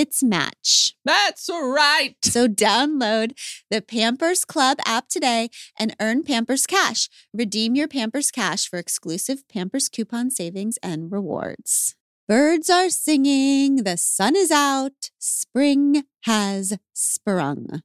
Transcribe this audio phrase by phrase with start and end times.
[0.00, 0.96] its match.
[1.04, 2.16] That's right.
[2.24, 3.38] So download
[3.70, 7.10] the Pampers Club app today and earn Pampers Cash.
[7.34, 11.96] Redeem your Pampers Cash for exclusive Pampers coupon savings and rewards.
[12.26, 17.82] Birds are singing, the sun is out, spring has sprung.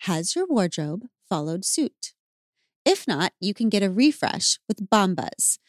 [0.00, 2.12] Has your wardrobe followed suit?
[2.84, 5.58] If not, you can get a refresh with Bombas,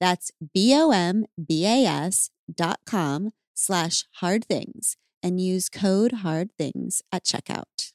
[0.00, 7.92] That's B-O-M-B-A-S dot com slash hard things and use code hard things at checkout.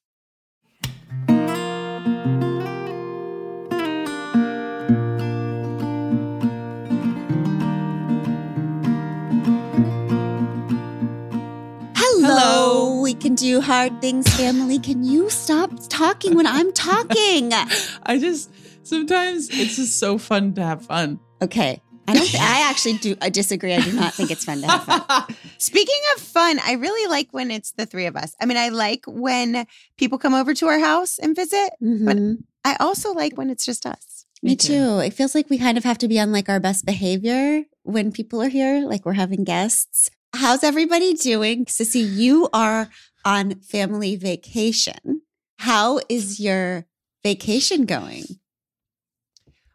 [11.95, 12.35] Hello.
[12.35, 13.01] Hello.
[13.01, 14.79] We can do hard things, family.
[14.79, 17.51] Can you stop talking when I'm talking?
[18.03, 18.51] I just
[18.83, 21.19] sometimes it's just so fun to have fun.
[21.41, 21.81] Okay.
[22.07, 22.35] I don't.
[22.35, 23.15] I actually do.
[23.21, 23.73] I disagree.
[23.73, 25.35] I do not think it's fun to have fun.
[25.57, 28.35] Speaking of fun, I really like when it's the three of us.
[28.41, 29.65] I mean, I like when
[29.97, 32.43] people come over to our house and visit, but Mhm.
[32.65, 34.25] I also like when it's just us.
[34.43, 34.99] Me too.
[34.99, 38.11] It feels like we kind of have to be on like our best behavior when
[38.11, 40.09] people are here, like we're having guests.
[40.33, 41.65] How's everybody doing?
[41.65, 42.89] Sissy, you are
[43.23, 45.21] on family vacation.
[45.59, 46.87] How is your
[47.23, 48.23] vacation going?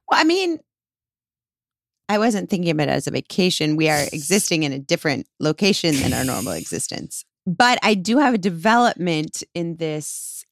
[0.09, 0.59] Well, I mean,
[2.09, 3.77] I wasn't thinking of it as a vacation.
[3.77, 7.25] We are existing in a different location than our normal existence.
[7.47, 10.45] But I do have a development in this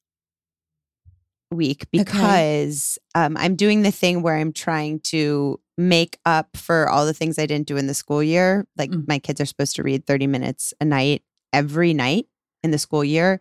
[1.51, 7.05] week because um, I'm doing the thing where I'm trying to make up for all
[7.05, 8.65] the things I didn't do in the school year.
[8.77, 9.07] Like Mm.
[9.07, 11.21] my kids are supposed to read 30 minutes a night
[11.53, 12.27] every night
[12.63, 13.39] in the school year,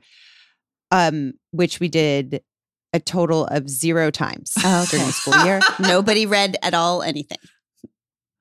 [0.90, 2.42] um, which we did
[2.92, 5.60] a total of zero times during the school year.
[5.80, 7.38] Nobody read at all anything.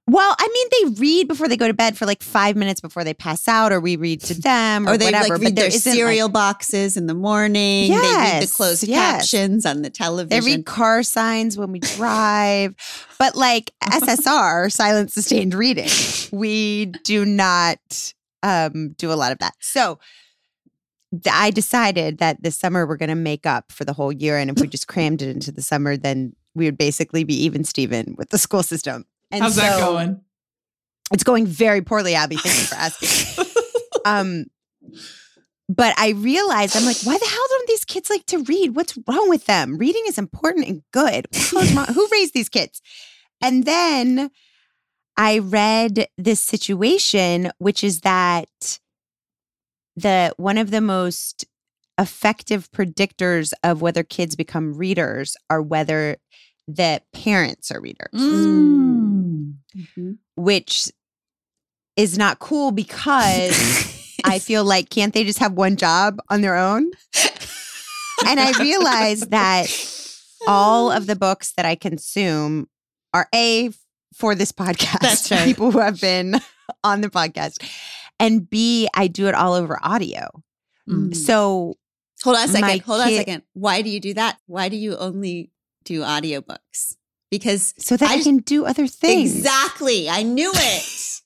[0.06, 3.06] Well, I mean, they read before they go to bed for like five minutes before
[3.06, 5.36] they pass out, or we read to them, or, Or they whatever.
[5.36, 7.90] like read there their isn't, like- cereal boxes in the morning.
[7.90, 9.00] they read the closed yes.
[9.32, 10.30] captions on the television.
[10.30, 12.76] they read car signs when we drive,
[13.18, 15.88] but like SSR, silent sustained reading,
[16.34, 19.54] we do not um, do a lot of that.
[19.62, 20.00] So
[21.32, 24.50] I decided that this summer we're going to make up for the whole year, and
[24.50, 28.16] if we just crammed it into the summer, then we would basically be even Steven
[28.18, 29.06] with the school system.
[29.34, 30.22] And How's that going?
[31.12, 32.38] It's going very poorly, Abby.
[32.38, 33.46] Thank you for asking.
[34.06, 34.46] um,
[35.68, 38.76] but I realized I'm like, why the hell don't these kids like to read?
[38.76, 39.78] What's wrong with them?
[39.78, 41.26] Reading is important and good.
[41.26, 42.82] What the hell is wrong- Who raised these kids?
[43.42, 44.30] And then
[45.18, 48.80] I read this situation, which is that
[49.96, 51.46] the one of the most
[52.00, 56.18] effective predictors of whether kids become readers are whether
[56.68, 59.56] the parents are readers Mm.
[59.76, 60.18] Mhm.
[60.36, 60.90] which
[61.96, 63.52] is not cool because
[64.24, 66.90] I feel like can't they just have one job on their own?
[68.26, 69.68] and I realized that
[70.48, 72.68] all of the books that I consume
[73.14, 73.72] are a
[74.16, 75.00] for this podcast.
[75.02, 75.44] That's right.
[75.46, 76.36] People who have been
[76.84, 77.64] on the podcast.
[78.20, 80.30] And B, I do it all over audio.
[80.90, 81.16] Mm.
[81.16, 81.76] So
[82.24, 82.62] Hold on a second.
[82.68, 83.44] My Hold on a second.
[83.54, 84.38] Why do you do that?
[84.46, 85.52] Why do you only
[85.84, 86.96] do audiobooks?
[87.32, 89.36] Because so that I I, can do other things.
[89.36, 91.22] exactly, I knew it.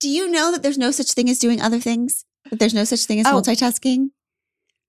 [0.00, 2.24] do you know that there's no such thing as doing other things?
[2.50, 3.34] That there's no such thing as Oh.
[3.40, 4.08] multitasking?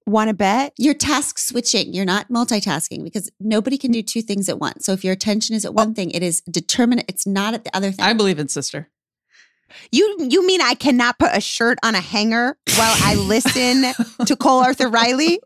[0.05, 0.73] Want to bet?
[0.77, 1.93] You're task switching.
[1.93, 4.85] You're not multitasking because nobody can do two things at once.
[4.85, 5.93] So if your attention is at one oh.
[5.93, 7.05] thing, it is determinate.
[7.07, 8.03] It's not at the other thing.
[8.03, 8.89] I believe in sister.
[9.91, 13.93] You you mean I cannot put a shirt on a hanger while I listen
[14.25, 15.39] to Cole Arthur Riley?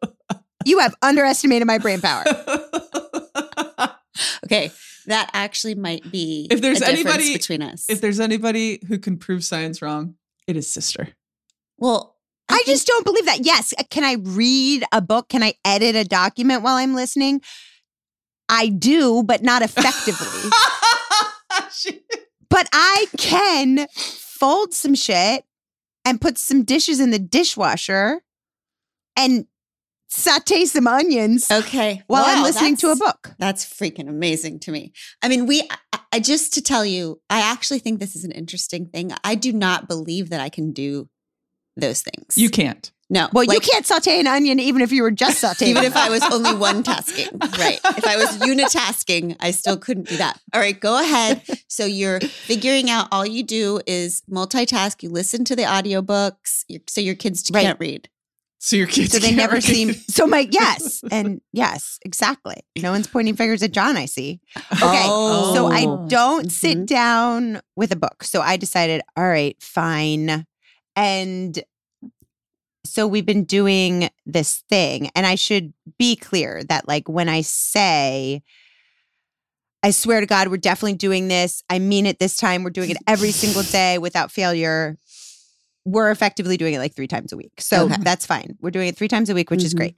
[0.65, 2.23] You have underestimated my brain power.
[4.45, 4.71] okay,
[5.05, 7.85] that actually might be If there's a anybody- between us.
[7.89, 10.15] if there's anybody who can prove science wrong,
[10.47, 11.09] it is sister.
[11.77, 12.15] well,
[12.49, 13.45] I think- just don't believe that.
[13.45, 15.29] Yes, uh, can I read a book?
[15.29, 17.41] Can I edit a document while I'm listening?
[18.49, 20.49] I do, but not effectively.
[22.49, 25.43] But I can fold some shit
[26.05, 28.21] and put some dishes in the dishwasher
[29.17, 29.47] and
[30.09, 32.01] saute some onions okay.
[32.07, 33.31] while I'm listening to a book.
[33.37, 34.93] That's freaking amazing to me.
[35.21, 38.31] I mean, we, I, I just to tell you, I actually think this is an
[38.31, 39.11] interesting thing.
[39.23, 41.09] I do not believe that I can do
[41.75, 42.35] those things.
[42.37, 42.91] you can't.
[43.09, 43.29] no.
[43.33, 45.67] Well, you can't saute an onion even if you were just sauteing.
[45.67, 47.79] Even if I was only one tasking, right?
[47.85, 50.39] If I was unitasking, I still couldn't do that.
[50.53, 51.43] All right, go ahead.
[51.67, 55.03] So you're figuring out all you do is multitask.
[55.03, 57.61] You listen to the audiobooks, you so your kids Right.
[57.61, 58.09] can't read.
[58.59, 59.11] So your kids.
[59.11, 59.63] so they can't never read.
[59.63, 64.39] seem so my yes and yes exactly no one's pointing fingers at john i see
[64.73, 65.53] okay Oh.
[65.53, 66.07] so i Oh.
[66.09, 66.51] don't Mhm.
[66.51, 70.45] sit down with a book so i decided all right fine
[70.95, 71.63] and
[72.83, 77.41] so we've been doing this thing and i should be clear that like when i
[77.41, 78.41] say
[79.83, 82.89] i swear to god we're definitely doing this i mean it this time we're doing
[82.89, 84.97] it every single day without failure
[85.89, 87.95] we're effectively doing it like three times a week so Okay.
[88.01, 89.77] that's fine we're doing it three times a week which is Mhm.
[89.77, 89.95] great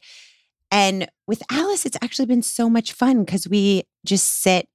[0.72, 4.68] and with alice it's actually been so much fun because we just sit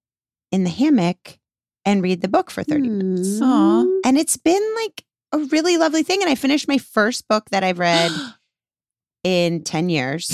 [0.50, 1.38] in the hammock
[1.84, 3.84] and read the book for 30 minutes Aw.
[4.04, 7.62] and it's been like a really lovely thing and i finished my first book that
[7.62, 8.10] i've read
[9.24, 10.26] in 10 years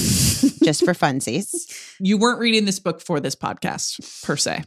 [0.65, 1.53] just for funsies
[2.01, 4.65] You weren't reading this book for this podcast per se.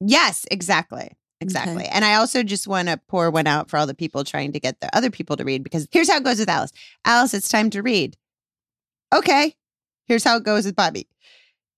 [0.00, 1.10] yes exactly
[1.40, 4.52] exactly and i also just want to pour one out for all the people trying
[4.52, 6.72] to get the other people to read because here's how it goes with alice
[7.04, 8.16] alice it's time to read
[9.14, 9.54] okay
[10.06, 11.08] here's how it goes with bobby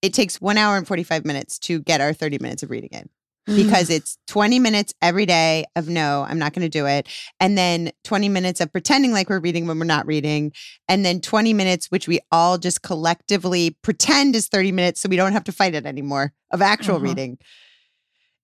[0.02, 3.08] it takes one hour and 45 minutes to get our 30 minutes of reading in
[3.56, 7.08] because it's 20 minutes every day of no, I'm not going to do it.
[7.40, 10.52] And then 20 minutes of pretending like we're reading when we're not reading.
[10.88, 15.16] And then 20 minutes, which we all just collectively pretend is 30 minutes so we
[15.16, 17.04] don't have to fight it anymore of actual Uh-huh.
[17.04, 17.38] reading.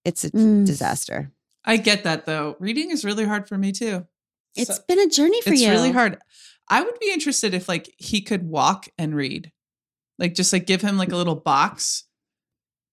[0.05, 0.65] It's a Mm.
[0.65, 1.31] disaster.
[1.65, 2.55] I get that though.
[2.59, 4.05] Reading is really hard for me too.
[4.55, 5.69] It's So- been a journey for it's you.
[5.69, 6.19] It's really hard.
[6.69, 9.51] I would be interested if like he could walk and read.
[10.19, 12.03] Like just like give him like a little box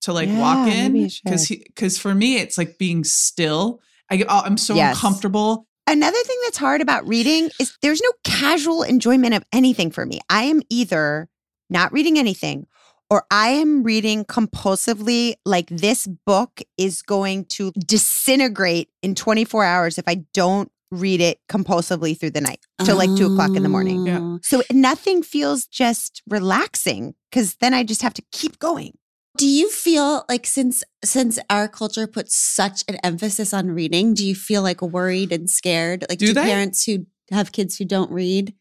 [0.02, 0.92] to like walk in
[1.24, 3.80] because he because for me it's like being still.
[4.08, 4.96] I get- oh, I'm so Yes.
[4.96, 5.66] uncomfortable.
[5.86, 10.20] Another thing that's hard about reading is there's no casual enjoyment of anything for me.
[10.30, 11.28] I am either
[11.68, 12.66] not reading anything
[13.10, 19.98] or I am reading compulsively, like this book is going to disintegrate in 24 hours
[19.98, 23.68] if I don't read it compulsively through the night till like two o'clock in the
[23.68, 24.00] morning.
[24.00, 24.06] Oh.
[24.06, 24.18] Yeah.
[24.20, 24.38] Oh.
[24.42, 28.96] So nothing feels just relaxing because then I just have to keep going.
[29.36, 34.26] Do you feel like since since our culture puts such an emphasis on reading, do
[34.26, 36.04] you feel like worried and scared?
[36.08, 38.54] Like Do do, parents who have kids who don't read,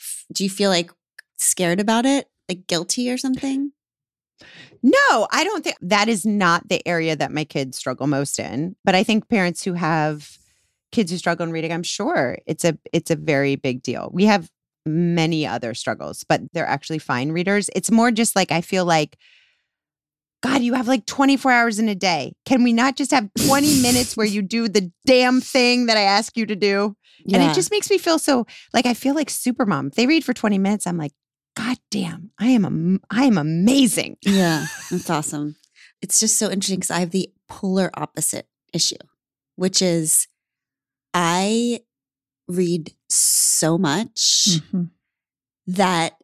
[0.00, 0.92] f- do you feel like
[1.38, 2.28] scared about it?
[2.48, 3.72] Like guilty or something?
[4.82, 8.76] No, I don't think that is not the area that my kids struggle most in.
[8.84, 10.36] But I think parents who have
[10.90, 14.10] kids who struggle in reading, I'm sure it's a it's a very big deal.
[14.12, 14.50] We have
[14.84, 17.70] many other struggles, but they're actually fine readers.
[17.74, 19.16] It's more just like I feel like
[20.42, 22.34] God, you have like 24 hours in a day.
[22.44, 26.02] Can we not just have 20 minutes where you do the damn thing that I
[26.02, 26.96] ask you to do?
[27.32, 29.86] And it just makes me feel so like I feel like super mom.
[29.86, 31.12] If they read for 20 minutes, I'm like,
[31.54, 34.16] God damn, I am am- I am amazing.
[34.22, 35.56] Yeah, that's awesome.
[36.02, 38.96] It's just so interesting because I have the polar opposite issue,
[39.54, 40.26] which is
[41.14, 41.82] I
[42.48, 44.90] read so much Mhm.
[45.68, 46.16] that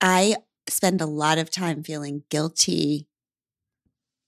[0.00, 0.36] I
[0.70, 3.08] spend a lot of time feeling guilty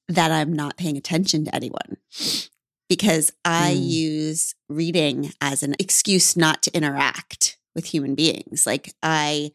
[0.09, 1.97] that I'm not paying attention to anyone
[2.91, 3.88] because I Mm.
[3.91, 8.67] use reading as an excuse not to interact with human beings.
[8.67, 9.53] Like I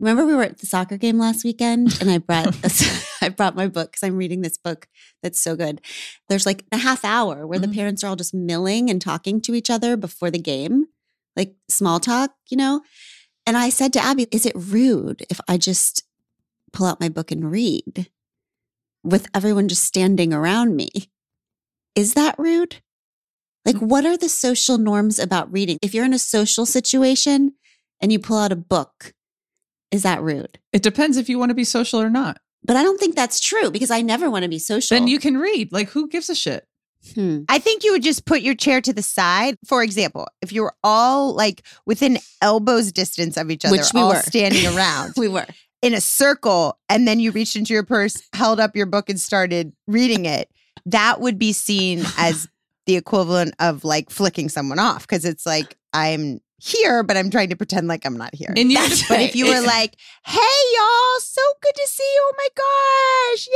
[0.00, 2.56] remember we were at the soccer game last weekend and I brought
[3.22, 4.88] I brought my book because I'm reading this book
[5.22, 5.80] that's so good.
[6.28, 7.62] There's like a half hour where Mhm.
[7.62, 10.86] the parents are all just milling and talking to each other before the game,
[11.36, 12.82] like small talk, you know?
[13.46, 16.04] And I said to Abby, is it rude if I just
[16.72, 18.08] pull out my book and read
[19.02, 20.88] with everyone just standing around me?
[21.94, 22.76] Is that rude?
[23.66, 25.78] Like, what are the social norms about reading?
[25.82, 27.52] If you're in a social situation
[28.00, 29.12] and you pull out a book,
[29.90, 30.58] is that rude?
[30.72, 32.38] It depends if you want to be social or not.
[32.64, 34.94] But I don't think that's true because I never want to be social.
[34.96, 35.72] Then you can read.
[35.72, 36.66] Like, who gives a shit?
[37.14, 37.44] Hmm.
[37.48, 39.56] I think you would just put your chair to the side.
[39.66, 44.00] For example, if you were all like within elbows distance of each other, Which we
[44.00, 44.16] all were.
[44.20, 45.46] standing around We were.
[45.80, 49.18] in a circle, and then you reached into your purse, held up your book, and
[49.18, 50.50] started reading it,
[50.84, 52.46] that would be seen as
[52.86, 57.48] the equivalent of like flicking someone off because it's like I'm here, but I'm trying
[57.50, 58.52] to pretend like I'm not here.
[58.56, 60.38] In your That's But if you were like, hey,
[60.76, 62.30] y'all, so good to see you.
[62.30, 62.48] Oh my
[63.34, 63.48] gosh,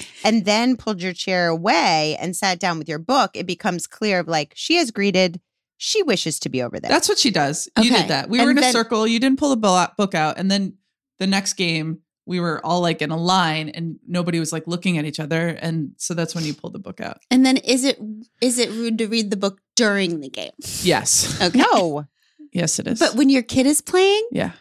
[0.00, 0.06] yay.
[0.24, 4.20] And then pulled your chair away and sat down with your book, it becomes clear
[4.20, 5.40] of like, she has greeted,
[5.76, 6.90] she wishes to be over there.
[6.90, 7.68] That's what she does.
[7.78, 8.02] You Okay.
[8.02, 8.28] did that.
[8.28, 9.06] We And were in a circle.
[9.06, 10.38] You didn't pull the book out.
[10.38, 10.74] And then
[11.18, 14.96] the next game, we were all like in a line and nobody was like looking
[14.96, 15.48] at each other.
[15.48, 17.18] And so that's when you pulled the book out.
[17.32, 17.98] And then is it
[18.40, 20.52] is it rude to read the book during the game?
[20.82, 21.40] Yes.
[21.42, 21.58] Okay.
[21.58, 22.06] no.
[22.52, 22.98] Yes, it is.
[22.98, 24.28] But when your kid is playing?
[24.30, 24.52] yeah.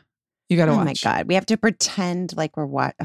[0.49, 0.83] You got to oh watch.
[0.83, 1.05] Oh watch.
[1.05, 1.27] my God.
[1.27, 2.95] We have to pretend like we're what?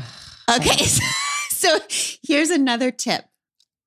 [0.52, 0.85] Okay.
[1.50, 3.25] so here's another tip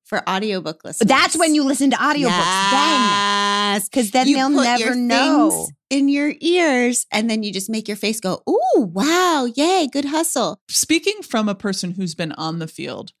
[0.04, 1.06] for audiobook listeners.
[1.08, 3.00] That's when you listen to audiobooks then.
[3.00, 3.88] Yes.
[3.88, 5.68] Because then You they'll never know.
[5.90, 10.06] in your ears and then you just make your face go, ooh, wow, yay, good
[10.06, 10.58] hustle.
[10.68, 13.12] Speaking from a person who's been on the field,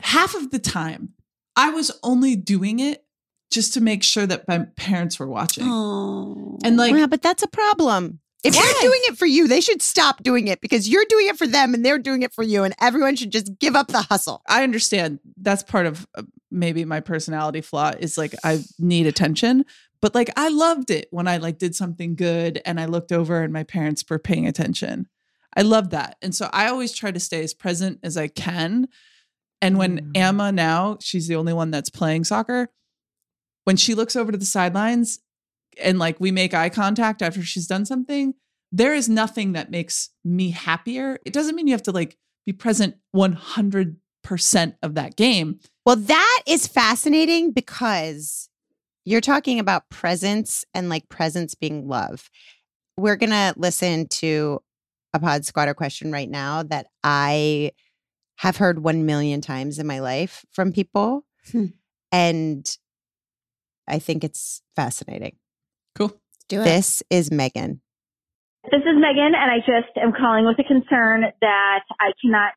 [0.00, 1.14] half of the time
[1.56, 3.04] I was only doing it
[3.52, 5.64] just to make sure that my parents were watching.
[5.66, 6.58] Oh.
[6.64, 8.20] And like, yeah, but that's a problem.
[8.42, 8.62] If Why?
[8.62, 11.46] they're doing it for you, they should stop doing it because you're doing it for
[11.46, 12.64] them and they're doing it for you.
[12.64, 14.42] And everyone should just give up the hustle.
[14.48, 19.64] I understand that's part of uh, maybe my personality flaw is like I need attention,
[20.00, 23.42] but like I loved it when I like did something good and I looked over
[23.42, 25.06] and my parents were paying attention.
[25.56, 26.16] I love that.
[26.20, 28.88] And so I always try to stay as present as I can.
[29.60, 30.10] And when Mm.
[30.16, 32.70] Emma now, she's the only one that's playing soccer,
[33.64, 35.20] when she looks over to the sidelines
[35.82, 38.34] and like we make eye contact after she's done something,
[38.70, 41.18] there is nothing that makes me happier.
[41.24, 42.16] It doesn't mean you have to like
[42.46, 43.96] be present 100%
[44.82, 45.60] of that game.
[45.84, 48.48] Well, that is fascinating because
[49.04, 52.30] you're talking about presence and like presence being love.
[52.96, 54.60] We're going to listen to
[55.12, 57.72] a pod squatter question right now that I
[58.36, 61.24] have heard 1 million times in my life from people.
[61.50, 61.66] Hmm.
[62.10, 62.78] And
[63.88, 65.36] I think it's fascinating.
[65.96, 66.12] Cool.
[66.48, 66.64] Do it.
[66.64, 67.80] This is Megan.
[68.70, 72.52] This is Megan, and I just am calling with a concern that I cannot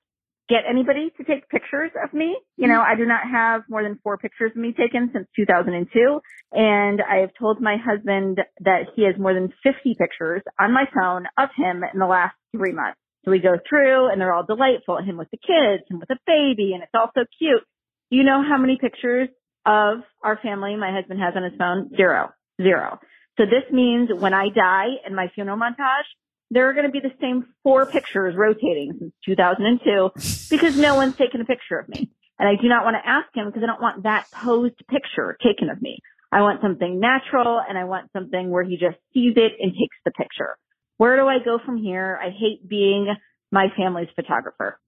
[0.48, 2.38] get anybody to take pictures of me.
[2.58, 2.92] You know, mm-hmm.
[2.92, 6.20] I do not have more than four pictures of me taken since 2002.
[6.52, 10.86] And I have told my husband that he has more than 50 pictures on my
[10.94, 13.00] phone of him in the last three months.
[13.24, 15.02] So we go through and they're all delightful.
[15.02, 17.64] Him with the kids, and with a baby, and it's all so cute.
[18.12, 19.30] Do you know how many pictures
[19.66, 21.90] of our family my husband has on his phone?
[21.96, 22.32] Zero.
[22.62, 23.00] Zero.
[23.38, 26.08] So this means when I die in my funeral montage,
[26.52, 30.12] there are going to be the same four pictures rotating since 2002
[30.50, 32.10] because no one's taken a picture of me.
[32.38, 35.38] And I do not want to ask him because I don't want that posed picture
[35.44, 36.00] taken of me.
[36.32, 39.96] I want something natural and I want something where he just sees it and takes
[40.04, 40.58] the picture.
[40.98, 42.20] Where do I go from here?
[42.22, 43.14] I hate being
[43.52, 44.80] my family's photographer.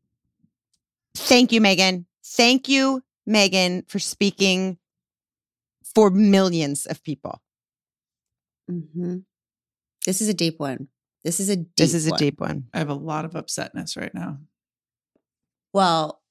[1.16, 2.06] Thank you, Megan.
[2.24, 4.78] Thank you, Megan, for speaking
[5.94, 7.42] for millions of people.
[8.70, 9.26] Mhm.
[10.06, 10.88] This is a deep one.
[11.24, 12.20] This is a deep This is a one.
[12.20, 12.70] deep one.
[12.74, 14.40] I have a lot of upsetness right now.
[15.74, 16.22] Well,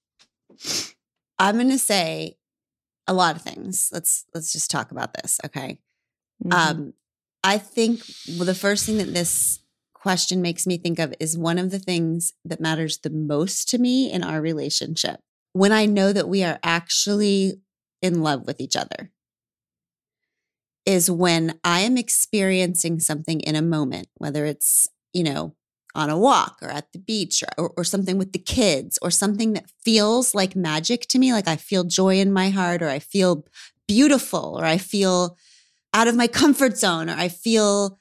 [1.38, 2.38] I'm going to say
[3.06, 3.90] a lot of things.
[3.92, 5.78] Let's let's just talk about this, okay?
[6.42, 6.52] Mhm.
[6.52, 6.94] Um,
[7.44, 8.02] I think
[8.36, 9.60] well, the first thing that this
[9.92, 13.78] question makes me think of is one of the things that matters the most to
[13.78, 15.20] me in our relationship.
[15.56, 17.62] When I know that we are actually
[18.02, 19.10] in love with each other,
[20.84, 25.56] is when I am experiencing something in a moment, whether it's, you know,
[25.94, 29.54] on a walk or at the beach or, or, something with the kids or something
[29.54, 32.98] that feels like magic to me, like I feel joy in my heart or I
[32.98, 33.46] feel
[33.88, 35.38] beautiful or I feel
[35.94, 37.98] out of my comfort zone or I feel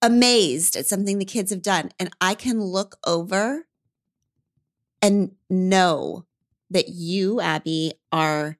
[0.00, 1.90] amazed at something the kids have done.
[1.98, 3.66] And I can look over
[5.02, 6.26] and know
[6.72, 8.58] that you, Abby, are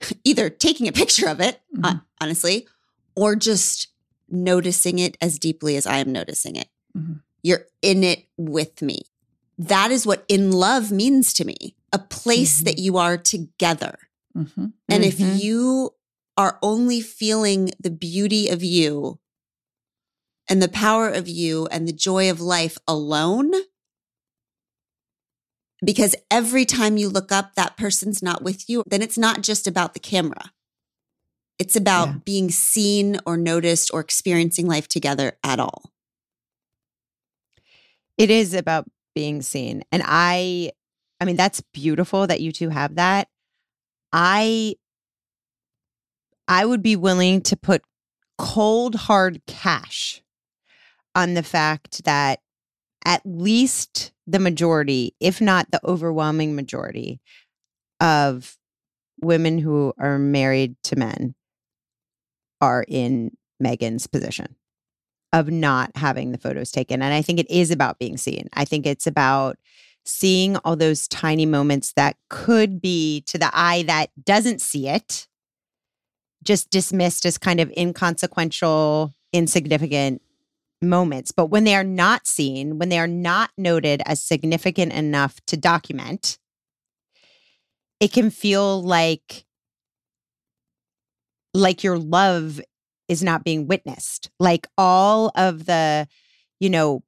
[0.24, 2.02] either taking a picture of it, uh, Mhm.
[2.20, 2.66] honestly,
[3.14, 3.88] or just
[4.28, 6.68] noticing it as deeply as I am noticing it.
[6.96, 7.22] Mhm.
[7.42, 9.02] You're in it with me.
[9.58, 12.64] That is what in love means to me a place Mhm.
[12.64, 13.98] that you are together.
[14.36, 14.72] Mhm.
[14.88, 15.94] And if you
[16.36, 19.18] are only feeling the beauty of you
[20.48, 23.52] and the power of you and the joy of life alone,
[25.84, 29.66] because every time you look up, that person's not with you, then it's not just
[29.66, 30.52] about the camera.
[31.58, 32.14] It's about Yeah.
[32.24, 35.90] being seen or noticed or experiencing life together at all.
[38.18, 39.82] It is about being seen.
[39.92, 40.72] And I
[41.20, 43.28] I mean that's beautiful that you two have that.
[44.12, 44.76] I
[46.48, 47.82] I would be willing to put
[48.38, 50.22] cold hard cash
[51.14, 52.40] on the fact that
[53.04, 57.20] at least the majority, if not the overwhelming majority
[58.00, 58.56] of
[59.22, 61.34] women who are married to men
[62.60, 63.30] are in
[63.60, 64.56] Megan's position
[65.32, 67.02] of not having the photos taken.
[67.02, 68.48] And I think it is about being seen.
[68.52, 69.58] I think it's about
[70.04, 75.26] seeing all those tiny moments that could be to the eye that doesn't see it,
[76.44, 80.22] just dismissed as kind of inconsequential, insignificant
[80.82, 81.32] moments.
[81.32, 85.56] But when they are not seen, when they are not noted as significant enough to
[85.56, 86.38] document,
[88.00, 89.44] it can feel like
[91.54, 92.60] like your love
[93.08, 94.30] is not being witnessed.
[94.38, 96.06] Like all of the,
[96.60, 97.02] you know,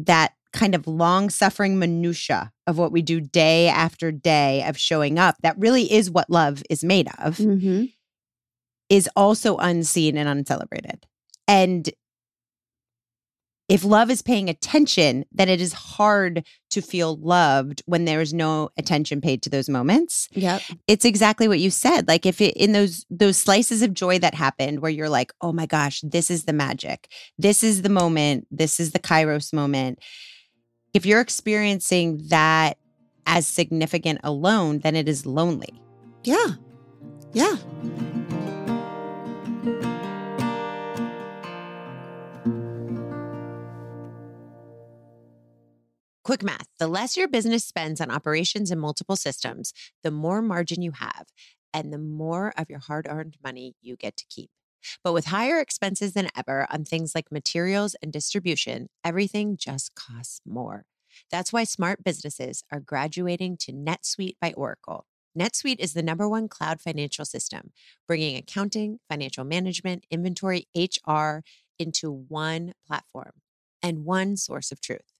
[0.00, 5.18] that kind of long suffering minutia of what we do day after day of showing
[5.18, 7.84] up that really is what love is made of Mm-hmm.
[8.88, 11.06] is also unseen and uncelebrated
[11.46, 11.88] and
[13.70, 18.34] if love is paying attention then it is hard to feel loved when there is
[18.34, 20.60] no attention paid to those moments Yep.
[20.88, 24.34] it's exactly what you said like if it in those those slices of joy that
[24.34, 27.08] happened where you're like oh my gosh this is the magic
[27.38, 29.98] this is the moment this is the kairos moment
[30.92, 32.76] if you're experiencing that
[33.26, 35.72] as significant alone then it is lonely
[36.24, 36.54] Yeah.
[37.32, 37.56] Yeah.
[46.30, 49.72] Quick math the less your business spends on operations and multiple systems
[50.04, 51.26] the more margin you have
[51.74, 54.48] and the more of your hard-earned money you get to keep
[55.02, 60.40] but with higher expenses than ever on things like materials and distribution everything just costs
[60.46, 60.84] more
[61.32, 65.06] that's why smart businesses are graduating to NetSuite by Oracle.
[65.36, 67.72] NetSuite is the number one cloud financial system,
[68.06, 71.40] bringing accounting, financial management, inventory, HR
[71.80, 73.32] into one platform
[73.82, 75.19] and one source of truth.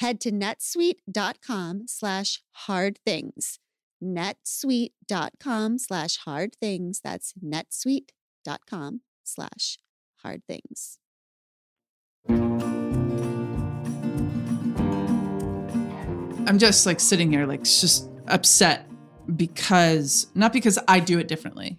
[0.00, 3.58] Head to netsuite.com slash hard things.
[4.02, 7.02] netsuite.com slash hard things.
[7.04, 9.76] That's netsuite.com slash
[10.22, 10.96] hard things.
[16.48, 18.88] I'm just like sitting here, like just upset
[19.36, 21.78] because not because I do it differently,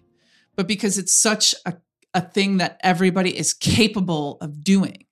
[0.55, 1.73] but because it's such a,
[2.13, 5.05] a thing that everybody is capable of doing.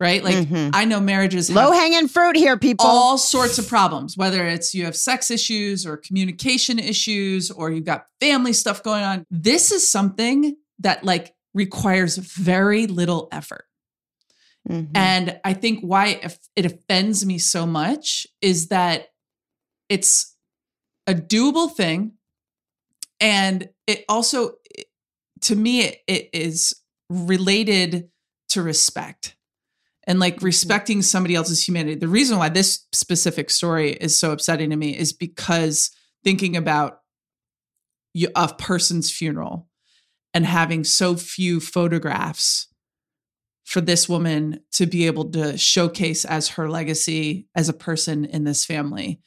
[0.00, 0.22] Right.
[0.22, 0.70] Like Mhm.
[0.74, 2.86] I know marriages Low hanging fruit here, people.
[2.86, 7.84] all sorts of problems, whether it's you have sex issues or communication issues or you've
[7.84, 9.26] got family stuff going on.
[9.28, 13.64] This is something that like requires very little effort.
[14.68, 14.90] Mhm.
[14.94, 16.20] And I think why
[16.54, 19.08] it offends me so much is that
[19.88, 20.36] it's
[21.08, 22.12] a doable thing.
[23.18, 24.58] And it also,
[25.40, 26.74] to me, it, it is
[27.10, 28.10] related
[28.50, 29.34] to respect
[30.08, 30.46] and like mm-hmm.
[30.46, 31.94] respecting somebody else's humanity.
[31.94, 35.90] The reason why this specific story is so upsetting to me is because
[36.24, 37.02] thinking about
[38.34, 39.68] a person's funeral
[40.34, 42.66] and having so few photographs
[43.64, 48.44] for this woman to be able to showcase as her legacy as a person in
[48.44, 49.20] this family.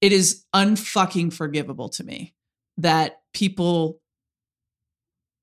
[0.00, 2.34] It is unfucking forgivable to me
[2.78, 4.00] that people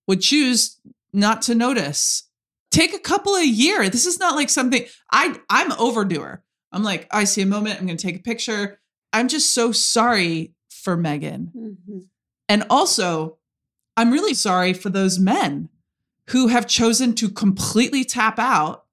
[0.08, 0.80] would choose
[1.13, 2.23] not to notice.
[2.71, 3.89] Take a couple of year.
[3.89, 6.43] This is not like something I I'm overdoer.
[6.71, 8.79] I'm like, oh, I see a moment, I'm going to take a picture.
[9.12, 11.51] I'm just so sorry for Megan.
[11.55, 11.99] Mm-hmm.
[12.47, 13.38] And also,
[13.97, 15.69] I'm really sorry for those men
[16.29, 18.86] who have chosen to completely tap out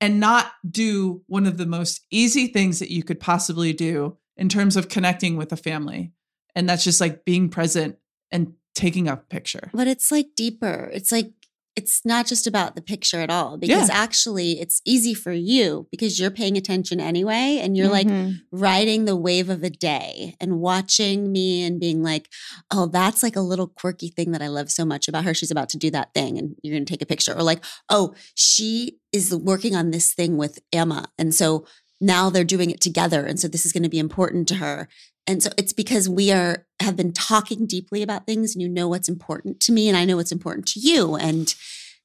[0.00, 4.48] and not do one of the most easy things that you could possibly do in
[4.48, 6.12] terms of connecting with a family.
[6.54, 7.98] And that's just like being present
[8.30, 9.70] and taking a picture.
[9.72, 10.90] But it's like deeper.
[10.92, 11.32] It's like
[11.76, 13.94] it's not just about the picture at all because Yeah.
[13.94, 18.40] actually it's easy for you because you're paying attention anyway and you're like Mhm.
[18.50, 22.30] riding the wave of a day and watching me and being like,
[22.70, 25.34] oh, that's like a little quirky thing that I love so much about her.
[25.34, 27.34] She's about to do that thing and you're going to take a picture.
[27.36, 31.10] Or like, oh, she is working on this thing with Emma.
[31.18, 31.66] And so
[32.00, 33.24] now they're doing it together.
[33.26, 34.88] And so this is going to be important to her.
[35.26, 38.86] And so it's because we are have been talking deeply about things and you know
[38.88, 41.16] what's important to me and I know what's important to you.
[41.16, 41.54] And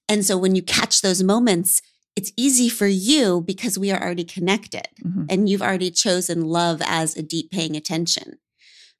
[0.10, 1.82] and so when you catch those moments,
[2.16, 5.26] it's easy for you because we are already connected Mhm.
[5.30, 8.38] and you've already chosen love as a deep paying attention.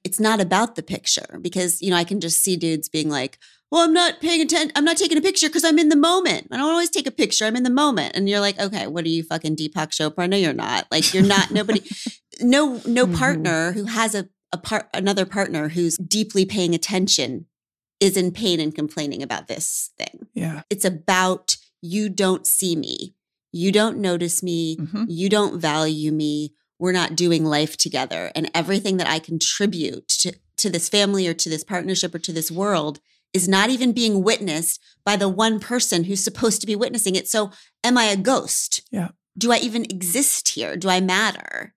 [0.04, 3.38] It's not about the picture because, you know, I can just see dudes being like,
[3.72, 4.72] well, I'm not paying attention.
[4.76, 6.48] I'm not taking a picture because I'm in the moment.
[6.52, 7.46] I don't always take a picture.
[7.46, 8.16] I'm in the moment.
[8.16, 10.28] And you're like, okay, what are you fucking Deepak Chopra?
[10.30, 10.88] No, you're not.
[10.92, 11.82] Like you're not nobody,
[12.42, 13.16] no, no Mhm.
[13.18, 17.46] partner who has a, a part, another partner who's deeply paying attention
[18.00, 20.28] is in pain and complaining about this thing.
[20.34, 20.64] Yeah.
[20.70, 23.16] It's about you don't see me.
[23.52, 24.78] You don't notice me.
[24.78, 25.06] Mhm.
[25.10, 26.54] You don't value me.
[26.80, 28.32] We're not doing life together.
[28.36, 32.34] And everything that I contribute to, to this family or to this partnership or to
[32.34, 33.00] this world
[33.34, 37.28] is not even being witnessed by the one person who's supposed to be witnessing it.
[37.30, 37.52] So,
[37.84, 38.82] am I a ghost?
[38.92, 39.10] Yeah.
[39.38, 40.76] Do I even exist here?
[40.76, 41.74] Do I matter?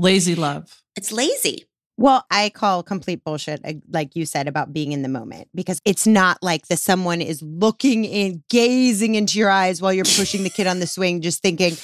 [0.00, 0.82] Lazy love.
[0.96, 1.66] It's lazy.
[1.98, 3.60] Well, I call complete bullshit,
[3.90, 7.42] like you said, about being in the moment because it's not like the someone is
[7.42, 11.42] looking in, gazing into your eyes while you're pushing the kid on the swing, just
[11.42, 11.76] thinking,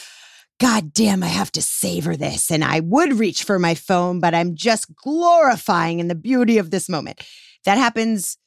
[0.59, 2.51] God damn, I have to savor this.
[2.51, 6.71] And I would reach for my phone, but I'm just glorifying in the beauty of
[6.71, 7.23] this moment.
[7.67, 8.39] That happens,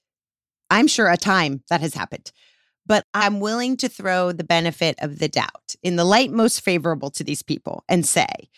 [0.71, 2.31] I'm sure, a time that has happened.
[2.87, 7.11] But I'm willing to throw the benefit of the doubt in the light most favorable
[7.11, 8.49] to these people and say,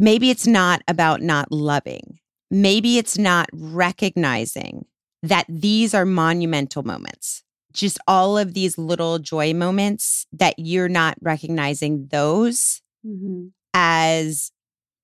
[0.00, 2.18] maybe it's not about not loving.
[2.50, 4.86] Maybe it's not recognizing
[5.22, 7.44] that these are monumental moments.
[7.72, 13.48] Just all of these little joy moments that you're not recognizing those mm-hmm.
[13.74, 14.50] as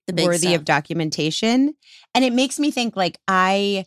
[0.08, 0.56] The big worthy stuff.
[0.56, 1.74] of documentation.
[2.14, 3.84] And it makes me think like I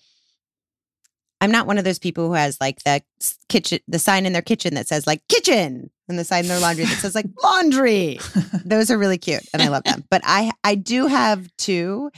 [1.42, 3.02] I'm not one of those people who has like the
[3.48, 6.60] kitchen the sign in their kitchen that says like kitchen and the sign in their
[6.60, 8.20] laundry that says like laundry.
[8.66, 10.04] Those are really cute and I love them.
[10.10, 12.12] But I I do have two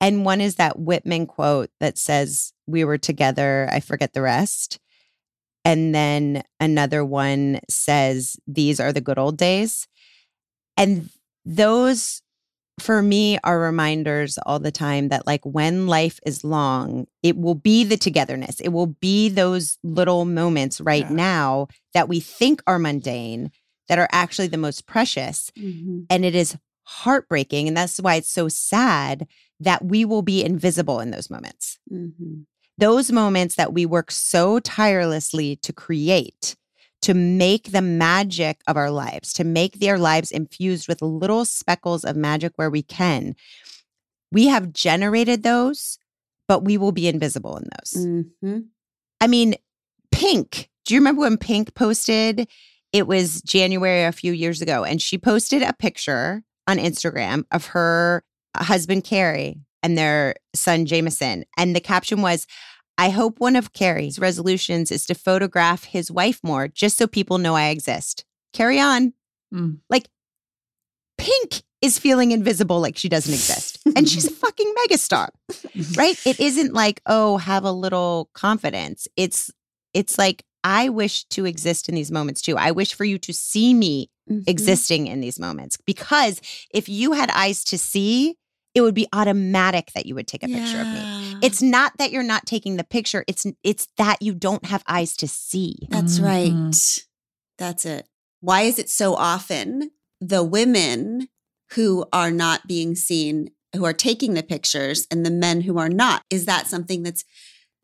[0.00, 4.78] and one is that Whitman quote that says we were together, I forget the rest.
[5.64, 9.88] And then another one says these are the good old days.
[10.76, 11.08] And
[11.44, 12.22] those
[12.78, 17.54] for me are reminders all the time that like when life is long it will
[17.54, 21.14] be the togetherness it will be those little moments right Yeah.
[21.16, 23.52] now that we think are mundane
[23.88, 26.06] that are actually the most precious Mhm.
[26.10, 29.26] and it is heartbreaking and that's why it's so sad
[29.60, 32.46] that we will be invisible in those moments Mhm.
[32.76, 36.56] those moments that we work so tirelessly to create,
[37.04, 42.02] to make the magic of our lives, to make their lives infused with little speckles
[42.02, 43.34] of magic where we can.
[44.32, 45.98] We have generated those,
[46.48, 48.06] but we will be invisible in those.
[48.06, 48.68] Mhm.
[49.20, 49.54] I mean,
[50.10, 52.48] Pink, do you remember when Pink posted?
[52.90, 57.66] It was January a few years ago, and she posted a picture on Instagram of
[57.66, 58.24] her
[58.56, 61.44] husband, Carey, and their son, Jameson.
[61.58, 62.46] And the caption was,
[62.96, 67.38] I hope one of Carey's resolutions is to photograph his wife more just so people
[67.38, 68.24] know I exist.
[68.52, 69.12] Carry on.
[69.52, 69.78] Mm.
[69.90, 70.08] Like,
[71.18, 73.78] Pink is feeling invisible like she doesn't exist.
[73.96, 75.28] And she's a fucking megastar
[75.96, 79.50] right it isn't like oh have a little confidence it's
[79.92, 83.32] it's like i wish to exist in these moments too i wish for you to
[83.32, 84.44] see me Mhm.
[84.48, 86.40] existing in these moments because
[86.72, 88.36] if you had eyes to see
[88.74, 91.08] it would be automatic that you would take a picture of me
[91.40, 95.16] it's not that you're not taking the picture it's it's that you don't have eyes
[95.16, 96.24] to see That's Mhm.
[96.24, 97.04] right.
[97.58, 98.06] That's it.
[98.40, 101.28] Why is it so often the women
[101.70, 105.88] who are not being seen, who are taking the pictures, and the men who are
[105.88, 106.22] not?
[106.30, 107.24] Is that something that's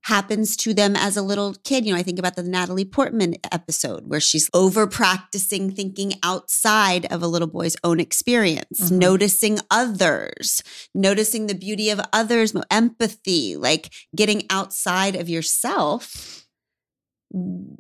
[0.04, 1.84] happens to them as a little kid?
[1.84, 7.06] You know, I think about the Natalie Portman episode where she's over practicing thinking outside
[7.12, 8.92] of a little boy's own experience, Mhm.
[8.98, 10.62] noticing others,
[10.94, 16.46] noticing the beauty of others, empathy, like getting outside of yourself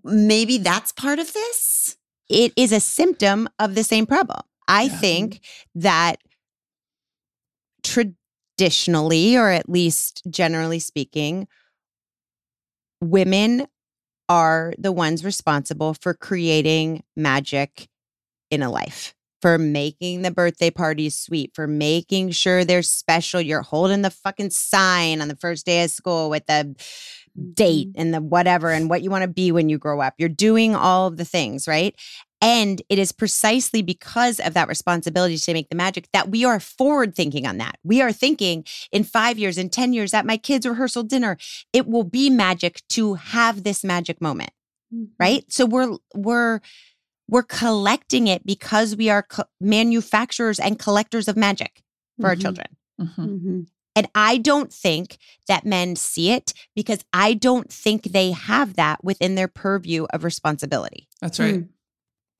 [0.04, 1.96] maybe that's part of this.
[2.28, 5.00] it is a symptom of the same problem i Yeah.
[5.00, 5.40] think
[5.74, 6.20] that
[7.82, 11.48] traditionally or at least generally speaking
[13.00, 13.66] women
[14.28, 17.88] are the ones responsible for creating magic
[18.50, 23.40] in a life, for making the birthday parties sweet, for making sure they're special.
[23.40, 26.76] You're holding the fucking sign on the first day of school with the
[27.54, 28.00] date mm-hmm.
[28.00, 30.14] and the whatever and what you want to be when you grow up.
[30.18, 31.94] You're doing all of the things, right?
[32.42, 36.58] And it is precisely because of that responsibility to make the magic that we are
[36.58, 37.78] forward thinking on that.
[37.84, 41.36] We are thinking in five years, in 10 years, at my kids' rehearsal dinner,
[41.72, 44.50] it will be magic to have this magic moment
[44.92, 45.08] Mhm.
[45.20, 46.60] right so we're we're
[47.28, 51.82] we're collecting it because we are co- manufacturers and collectors of magic
[52.20, 52.40] for our Mhm.
[52.42, 52.66] children.
[53.00, 53.16] Mhm.
[53.16, 53.66] Mhm.
[53.94, 59.04] And I don't think that men see it because I don't think they have that
[59.04, 61.08] within their purview of responsibility.
[61.20, 61.54] That's right.
[61.54, 61.68] Mm.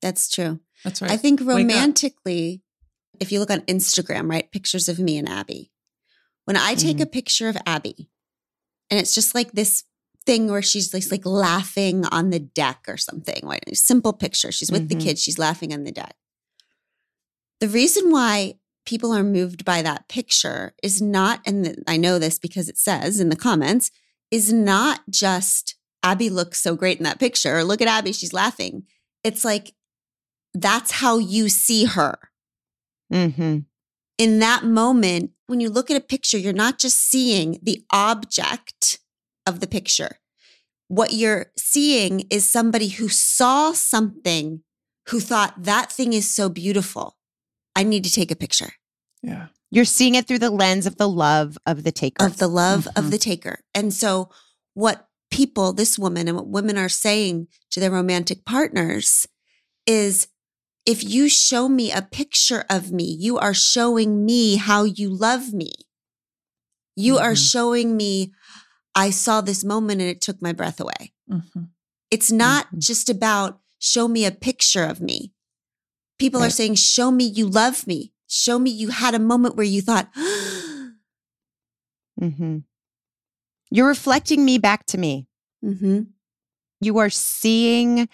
[0.02, 0.60] That's true.
[0.84, 1.10] That's right.
[1.10, 2.62] I think romantically,
[3.18, 5.70] if you look on Instagram, right, pictures of me and Abby.
[6.46, 7.02] When I take Mm-hmm.
[7.02, 8.08] a picture of Abby,
[8.90, 9.84] and it's just like this
[10.26, 13.62] thing where she's like, like laughing on the deck or something, right?
[13.68, 14.50] A simple picture.
[14.52, 14.88] She's with Mhm.
[14.88, 16.16] the kids, she's laughing on the deck.
[17.60, 18.54] The reason why
[18.86, 23.20] people are moved by that picture is not, and I know this because it says
[23.20, 23.90] in the comments,
[24.30, 28.32] is not just Abby looks so great in that picture, or look at Abby, she's
[28.32, 28.84] laughing.
[29.22, 29.74] It's like
[30.54, 32.18] that's how you see her.
[33.12, 33.58] Mm-hmm.
[34.18, 39.00] In that moment, when you look at a picture, you're not just seeing the object
[39.46, 40.18] of the picture.
[40.88, 44.62] What you're seeing is somebody who saw something
[45.08, 47.16] who thought that thing is so beautiful.
[47.74, 48.72] I need to take a picture
[49.22, 49.46] yeah.
[49.70, 52.24] You're seeing it through the lens of the love of the taker.
[52.24, 52.98] of the love Mhm.
[52.98, 53.60] of the taker.
[53.74, 54.30] And so,
[54.74, 59.26] what people, this woman, and what women are saying to their romantic partners
[59.86, 60.26] is
[60.90, 65.52] if you show me a picture of me, you are showing me how you love
[65.52, 65.70] me.
[66.96, 67.50] You are Mhm.
[67.52, 68.32] showing me,
[68.94, 71.12] I saw this moment and it took my breath away.
[71.30, 71.70] Mhm.
[72.10, 72.80] It's not Mhm.
[72.80, 75.32] just about show me a picture of me.
[76.18, 78.12] People are saying, show me you love me.
[78.26, 80.10] Show me you had a moment where you thought,
[82.18, 82.58] hmm
[83.70, 85.28] You're reflecting me back to me.
[85.64, 86.10] mm-hmm,
[86.80, 88.08] You are seeing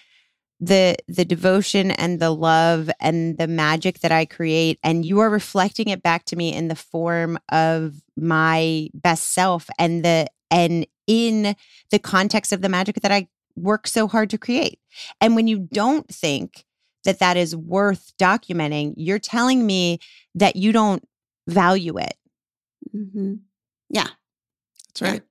[0.58, 5.28] the the devotion and the love and the magic that I create and you are
[5.28, 10.86] reflecting it back to me in the form of my best self and the and
[11.06, 11.56] in
[11.90, 14.78] the context of the magic that I work so hard to create.
[15.20, 16.64] And when you don't think
[17.04, 19.98] that that is worth documenting, you're telling me
[20.34, 21.06] that you don't
[21.46, 22.14] value it.
[22.94, 23.34] mm-hmm.
[24.88, 25.22] That's right.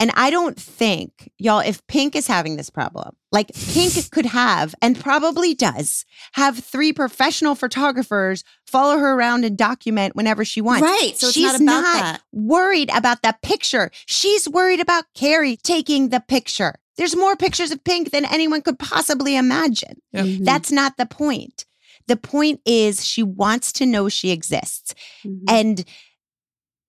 [0.00, 4.74] And I don't think, y'all, if Pink is having this problem, like Pink could have
[4.80, 10.82] and probably does have three professional photographers follow her around and document whenever she wants.
[10.82, 11.12] Right.
[11.16, 12.22] So it's She's not about not that.
[12.32, 13.90] worried about the picture.
[14.06, 16.74] She's worried about Carey taking the picture.
[16.96, 20.00] There's more pictures of Pink than anyone could possibly imagine.
[20.12, 20.24] Yep.
[20.24, 20.44] Mhm.
[20.44, 21.64] That's not the point.
[22.06, 25.42] The point is she wants to know she exists Mhm.
[25.48, 25.84] and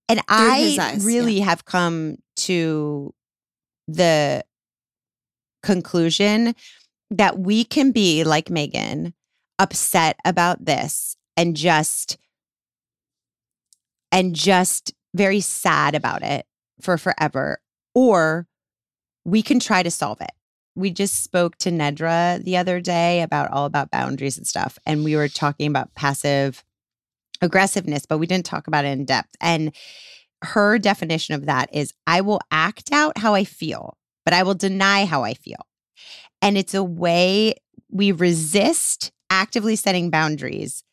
[0.07, 3.13] and Through I eyes, really have come to
[3.87, 4.43] the
[5.63, 6.55] conclusion
[7.11, 9.13] that we can be like Megan,
[9.57, 12.17] upset about this and just
[14.11, 16.45] and just very sad about it
[16.81, 17.59] for forever,
[17.93, 18.47] or
[19.25, 20.31] we can try to solve it.
[20.75, 25.03] We just spoke to Nedra the other day about all about boundaries and stuff, and
[25.03, 26.63] we were talking about passive
[27.41, 29.35] aggressiveness, but we didn't talk about it in depth.
[29.41, 29.73] And
[30.43, 34.55] her definition of that is I will act out how I feel, but I will
[34.55, 35.65] deny how I feel.
[36.41, 37.55] And it's a way
[37.91, 40.83] we resist actively setting boundaries.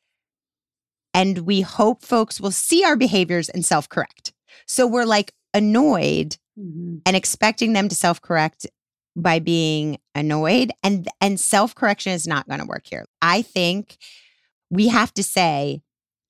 [1.15, 4.33] And we hope folks will see our behaviors and self correct.
[4.67, 7.03] So we're like annoyed Mhm.
[7.07, 8.67] and expecting them to self correct
[9.15, 13.07] by being annoyed and and self correction is not going to work here.
[13.23, 13.97] I think
[14.71, 15.83] we have to say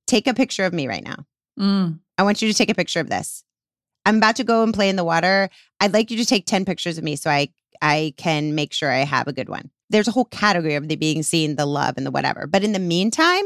[0.06, 1.26] take a picture of me right now.
[1.58, 2.00] Mm.
[2.18, 3.44] I want you to take a picture of this.
[4.04, 5.48] I'm about to go and play in the water.
[5.80, 7.48] I'd like you to take 10 pictures of me so I
[7.82, 9.70] I can make sure I have a good one.
[9.90, 12.46] There's a whole category of the being seen, the love and the whatever.
[12.46, 13.44] But in the meantime,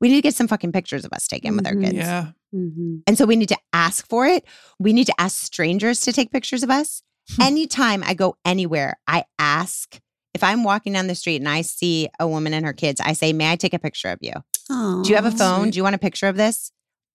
[0.00, 1.82] we need to get some fucking pictures of us taken with our Mhm.
[1.84, 1.96] kids.
[1.96, 2.28] Yeah.
[2.54, 3.02] Mhm.
[3.08, 4.44] And so we need to ask for it.
[4.78, 7.02] We need to ask strangers to take pictures of us.
[7.34, 7.42] Hmm.
[7.42, 9.98] Anytime I go anywhere, I ask
[10.32, 13.12] if I'm walking down the street and I see a woman and her kids, I
[13.14, 14.32] say, May I take a picture of you?
[14.68, 15.62] Do you have a phone?
[15.64, 15.72] sweet.
[15.72, 16.70] Do you want a picture of this?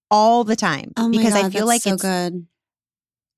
[0.10, 0.94] All the time.
[0.98, 2.48] Oh my because I feel like so it's good.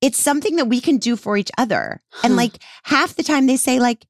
[0.01, 2.01] it's something that we can do for each other.
[2.23, 4.05] And like half the time they say, like,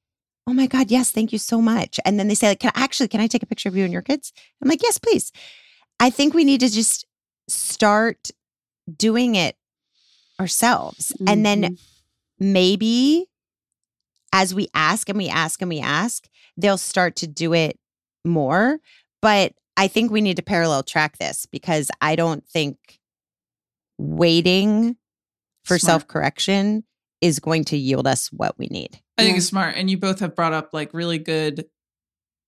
[0.48, 2.00] oh my God, yes, thank you so much.
[2.06, 3.84] And then they say, like, can I actually can I take a picture of you
[3.84, 4.34] and your kids?
[4.62, 5.32] I'm like, yes, please.
[6.00, 7.06] I think we need to just
[7.48, 8.30] start
[8.96, 9.56] doing it
[10.40, 11.12] ourselves.
[11.28, 11.78] And then Mhm.
[12.40, 13.26] maybe
[14.32, 17.80] as we ask and we ask and we ask, they'll start to do it
[18.24, 18.80] more.
[19.22, 23.00] But I think we need to parallel track this because I don't think
[23.98, 24.98] waiting
[25.64, 26.84] for self correction
[27.22, 29.00] is going to yield us what we need.
[29.18, 29.38] I think Yeah.
[29.38, 29.76] it's smart.
[29.78, 31.66] And you both have brought up like really good,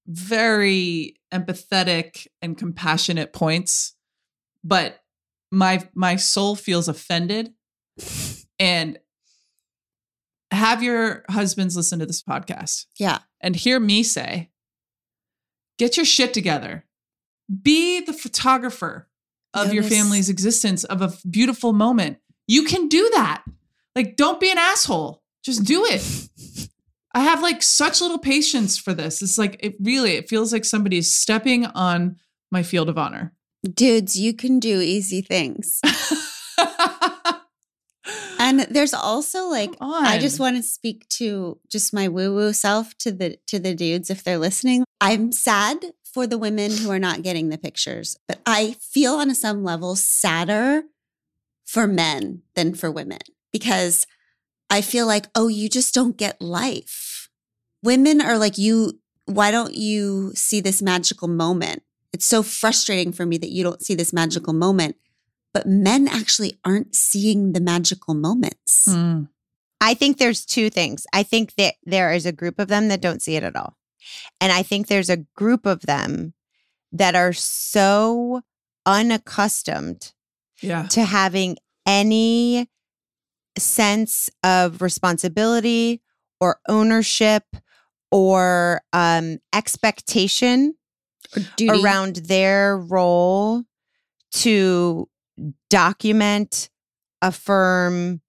[0.07, 3.95] very empathetic and compassionate points.
[4.63, 5.01] But
[5.51, 7.53] my my soul feels offended.
[8.59, 8.99] And
[10.51, 13.19] have your husbands listen to this podcast Yeah.
[13.39, 14.51] and hear me say,
[15.79, 16.85] get your shit together.
[17.61, 19.07] Be the photographer
[19.53, 22.17] of your family's existence of a beautiful moment.
[22.47, 23.43] You can do that.
[23.95, 25.21] Like, don't be an asshole.
[25.43, 26.29] Just do it.
[27.13, 29.21] I have like such little patience for this.
[29.21, 32.15] It's like it really it feels like somebody's stepping on
[32.51, 33.33] my field of honor.
[33.63, 35.81] Dudes, you can do easy things.
[38.41, 43.11] And there's also like I just want to speak to just my woo-woo self to
[43.11, 44.83] the to the dudes if they're listening.
[44.99, 45.77] I'm sad
[46.13, 49.95] for the women who are not getting the pictures, but I feel on some level
[49.95, 50.83] sadder
[51.65, 53.19] for men than for women
[53.53, 54.05] because
[54.69, 57.29] I feel like, oh, you just don't get life.
[57.83, 61.83] Women are like, you, why don't you see this magical moment?
[62.13, 64.95] It's so frustrating for me that you don't see this magical moment.
[65.53, 68.85] But men actually aren't seeing the magical moments.
[68.89, 69.23] Hmm.
[69.81, 71.05] I think there's two things.
[71.11, 73.75] I think that there is a group of them that don't see it at all.
[74.39, 76.33] And I think there's a group of them
[76.91, 78.41] that are so
[78.85, 80.13] unaccustomed
[80.61, 80.87] Yeah.
[80.89, 82.69] to having any
[83.57, 86.01] sense of responsibility
[86.39, 87.43] or ownership
[88.11, 90.75] or um, expectation
[91.55, 91.81] duty.
[91.83, 93.63] around their role
[94.31, 95.07] to
[95.69, 96.69] document,
[97.21, 98.21] affirm,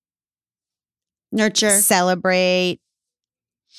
[1.33, 1.81] nurture.
[1.81, 2.81] celebrate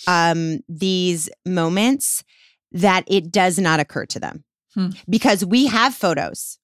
[0.07, 2.23] um, these moments
[2.71, 4.89] that it does not occur to them Hmm.
[5.07, 6.57] because we have photos.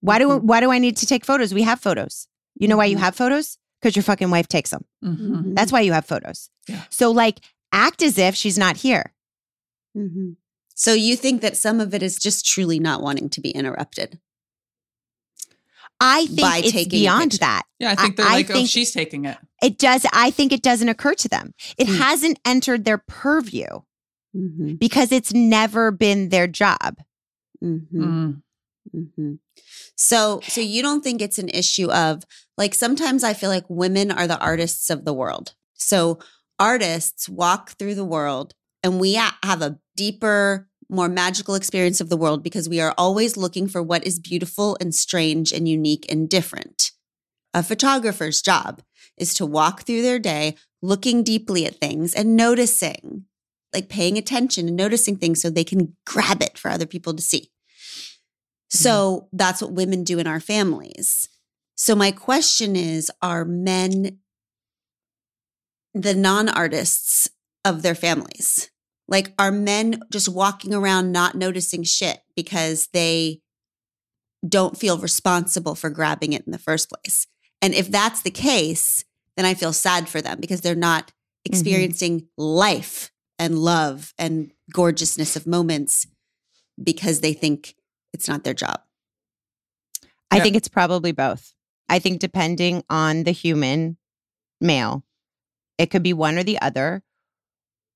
[0.00, 0.42] Why do Mhm.
[0.42, 1.52] why do I need to take photos?
[1.54, 2.28] We have photos.
[2.56, 3.00] You know why you Mhm.
[3.00, 3.58] have photos?
[3.80, 4.84] Because your fucking wife takes them.
[5.04, 5.54] Mhm.
[5.56, 6.50] That's why you have photos.
[6.68, 6.84] Yeah.
[6.90, 7.40] So like
[7.72, 9.14] act as if she's not here.
[9.96, 10.36] Mhm.
[10.74, 14.20] So you think that some of it is just truly not wanting to be interrupted?
[16.00, 17.62] I think By it's taking beyond that.
[17.78, 19.38] Yeah, I think they're I like, oh, think- she's taking it.
[19.62, 20.04] It does.
[20.12, 21.54] I think it doesn't occur to them.
[21.78, 21.94] It Hmm.
[21.96, 23.66] hasn't entered their purview
[24.36, 24.74] Mm-hmm.
[24.74, 26.96] because it's never been their job.
[27.62, 28.02] Mm-hmm.
[28.04, 28.42] Mm.
[28.94, 29.34] Mm-hmm.
[29.96, 32.24] So, so you don't think it's an issue of
[32.58, 35.54] like sometimes I feel like women are the artists of the world.
[35.74, 36.18] So
[36.58, 42.16] artists walk through the world and we have a deeper, more magical experience of the
[42.16, 46.28] world because we are always looking for what is beautiful and strange and unique and
[46.28, 46.92] different.
[47.52, 48.82] A photographer's job
[49.16, 53.24] is to walk through their day looking deeply at things and noticing,
[53.72, 57.22] like paying attention and noticing things so they can grab it for other people to
[57.22, 57.40] see.
[57.40, 58.78] Mm-hmm.
[58.78, 61.28] So that's what women do in our families.
[61.76, 64.18] So my question is are men
[65.94, 67.28] the non-artists
[67.64, 68.70] of their families?
[69.08, 73.40] Like are men just walking around not noticing shit because they
[74.46, 77.26] don't feel responsible for grabbing it in the first place?
[77.60, 79.04] And if that's the case,
[79.36, 81.52] then I feel sad for them because they're not mm-hmm.
[81.52, 86.06] experiencing life and love and gorgeousness of moments
[86.82, 87.74] because they think
[88.12, 88.80] it's not their job.
[90.30, 91.54] I think it's probably both.
[91.88, 93.98] I think depending on the human
[94.60, 95.04] male,
[95.78, 97.02] it could be one or the other,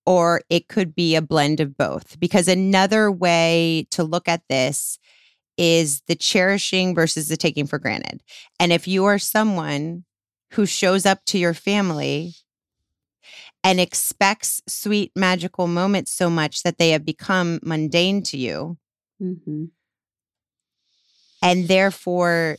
[0.09, 2.19] or it could be a blend of both.
[2.19, 4.99] Because another way to look at this
[5.59, 8.23] is the cherishing versus the taking for granted.
[8.59, 10.05] And if you are someone
[10.53, 12.33] who shows up to your family
[13.63, 18.79] and expects sweet, magical moments so much that they have become mundane to you,
[19.23, 19.65] Mm-hmm.
[21.43, 22.57] and therefore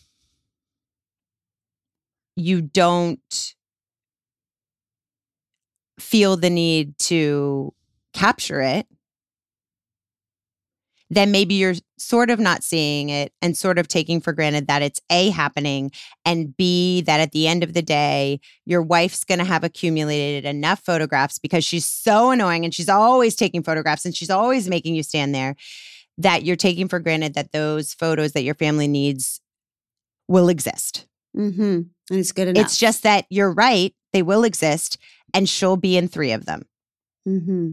[2.35, 3.55] you don't
[6.01, 7.73] feel the need to
[8.13, 8.87] capture it
[11.11, 14.83] then maybe you're sort of not seeing it and sort of taking for granted that
[14.83, 15.91] it's a happening
[16.23, 20.45] and b that at the end of the day your wife's going to have accumulated
[20.45, 24.95] enough photographs because she's so annoying and she's always taking photographs and she's always making
[24.95, 25.55] you stand there
[26.19, 29.41] that you're taking for granted that those photos that your family needs
[30.27, 31.07] will exist.
[31.35, 31.61] Mm-hmm.
[31.61, 32.65] And it's good enough.
[32.65, 34.97] It's just that you're right, they will exist,
[35.33, 36.63] and she'll be in three of them
[37.27, 37.71] mm-hmm.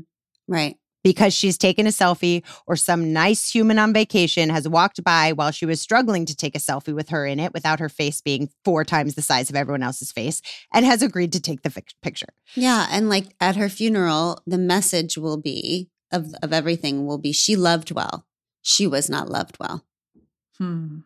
[0.48, 0.76] right.
[1.04, 5.50] because she's taken a selfie or some nice human on vacation has walked by while
[5.50, 8.50] she was struggling to take a selfie with her in it without her face being
[8.64, 10.42] four times the size of everyone else's face
[10.72, 12.28] and has agreed to take the fic- picture.
[12.54, 17.32] Yeah, and like at her funeral, the message will be of of everything will be
[17.32, 18.26] she loved well.
[18.62, 19.84] She was not loved well.
[20.58, 21.00] Hmm.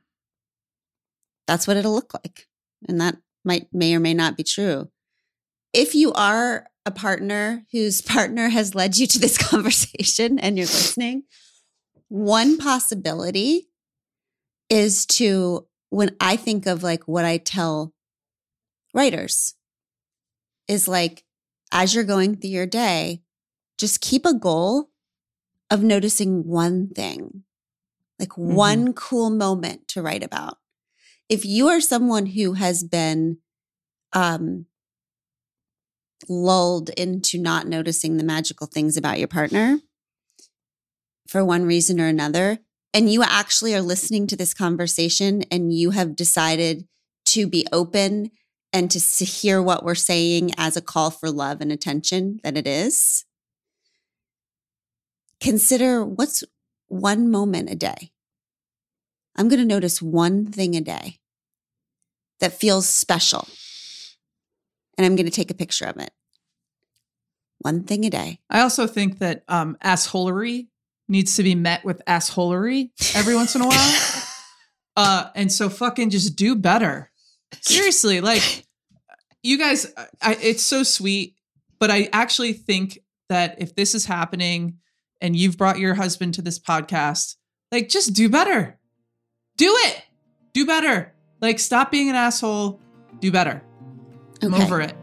[1.46, 2.46] That's what it'll look like.
[2.88, 4.88] And that might may or may not be true.
[5.72, 10.66] If you are a partner whose partner has led you to this conversation and you're
[10.66, 11.24] listening,
[12.08, 13.68] one possibility
[14.68, 17.92] is to when I think of like what I tell
[18.94, 19.54] writers
[20.68, 21.24] is like
[21.72, 23.22] as you're going through your day,
[23.78, 24.90] just keep a goal
[25.70, 27.44] of noticing one thing,
[28.18, 28.54] like Mhm.
[28.56, 30.58] one cool moment to write about.
[31.28, 33.38] If you are someone who has been
[34.12, 34.66] um,
[36.28, 39.80] lulled into not noticing the magical things about your partner
[41.26, 42.58] for one reason or another,
[42.92, 46.86] and you actually are listening to this conversation and you have decided
[47.26, 48.30] to be open
[48.72, 52.66] and to hear what we're saying as a call for love and attention that it
[52.66, 53.24] is,
[55.40, 56.44] consider what's
[56.88, 58.10] one moment a day.
[59.36, 61.18] I'm going to notice one thing a day
[62.40, 63.46] that feels special.
[65.01, 66.11] And I'm going to take a picture of it.
[67.61, 68.38] One thing a day.
[68.51, 70.66] I also think that um, assholery
[71.09, 73.96] needs to be met with assholery every once in a while.
[74.96, 77.11] Uh, and so fucking just do better.
[77.62, 78.66] Seriously, like
[79.42, 79.86] you guys,
[80.20, 81.36] I, it's so sweet,
[81.78, 82.98] but I actually think
[83.30, 84.78] that if this is happening
[85.20, 87.36] and you've brought your husband to this podcast,
[87.72, 88.78] like just do better.
[89.57, 90.03] Do it.
[90.53, 91.14] Do better.
[91.40, 92.80] Like stop being an asshole.
[93.20, 93.62] Do better.
[94.43, 94.62] I'm Okay.
[94.64, 94.95] over it.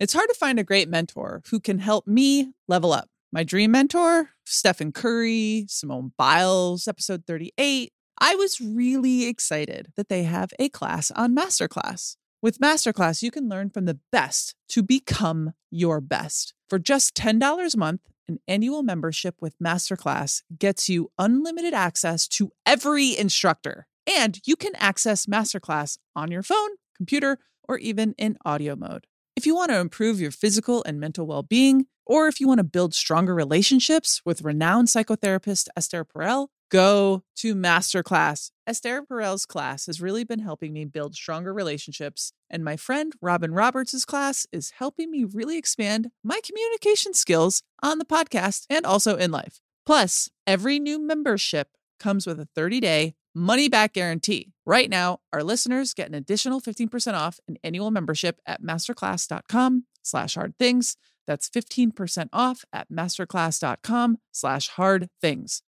[0.00, 3.08] It's hard to find a great mentor who can help me level up.
[3.32, 7.92] My dream mentor, Stephen Curry, Simone Biles, episode 38.
[8.20, 12.16] I was really excited that they have a class on Masterclass.
[12.40, 16.54] With Masterclass, you can learn from the best to become your best.
[16.70, 22.52] For just $10 a month, an annual membership with Masterclass gets you unlimited access to
[22.66, 23.86] every instructor.
[24.06, 29.06] And you can access Masterclass on your phone, computer, or even in audio mode.
[29.36, 32.58] If you want to improve your physical and mental well being, or if you want
[32.58, 38.50] to build stronger relationships with renowned psychotherapist Esther Perel, go to Masterclass.
[38.66, 43.52] Esther Perel's class has really been helping me build stronger relationships, and my friend Robin
[43.52, 49.16] Roberts' class is helping me really expand my communication skills on the podcast and also
[49.16, 49.60] in life.
[49.86, 54.52] Plus, every new membership comes with a 30-day money back guarantee.
[54.66, 60.34] Right now, our listeners get an additional 15% off an annual membership at masterclass.com slash
[60.34, 60.96] hard things.
[61.26, 65.62] That's 15% off at masterclass.com slash hard things.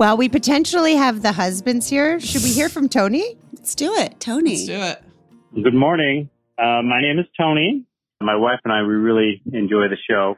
[0.00, 2.18] Well, we potentially have the husbands here.
[2.20, 3.36] Should we hear from Tony?
[3.52, 4.18] Let's do it.
[4.18, 4.52] Tony.
[4.52, 5.62] Let's do it.
[5.62, 6.30] Good morning.
[6.56, 7.84] Uh, my name is Tony.
[8.18, 10.36] My wife and I, we really enjoy the show.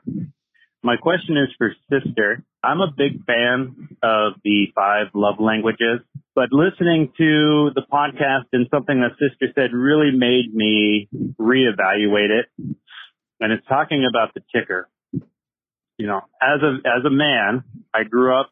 [0.83, 2.43] My question is for sister.
[2.65, 6.01] I'm a big fan of the five love languages,
[6.35, 11.09] but listening to the podcast and something that sister said really made me
[11.41, 12.47] reevaluate it.
[13.39, 14.89] And it's talking about the ticker.
[15.99, 17.63] You know, as a, as a man,
[17.95, 18.51] I grew up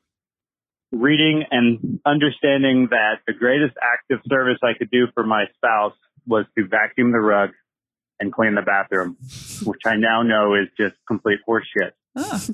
[0.93, 5.95] reading and understanding that the greatest act of service I could do for my spouse
[6.27, 7.51] was to vacuum the rug
[8.19, 9.17] and clean the bathroom,
[9.65, 11.93] which I now know is just complete horseshit.
[12.17, 12.45] Ah,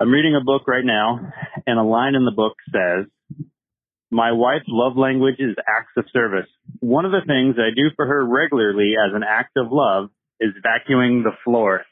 [0.00, 1.32] I'm reading a book right now,
[1.66, 3.06] and a line in the book says,
[4.10, 6.48] My wife's love language is acts of service.
[6.80, 10.10] One of the things I do for her regularly as an act of love
[10.40, 11.82] is vacuuming the floor.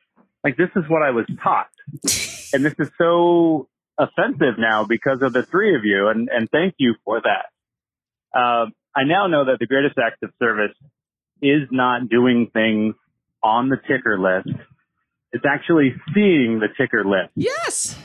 [0.44, 1.70] Like, this is what I was taught.
[2.52, 3.68] And this is so
[4.00, 8.38] offensive now because of the three of you, and, and thank you for that.
[8.38, 10.74] Uh, I now know that the greatest act of service
[11.42, 12.94] is not doing things
[13.42, 14.58] on the ticker list.
[15.32, 17.30] It's actually seeing the ticker list.
[17.34, 17.96] yes.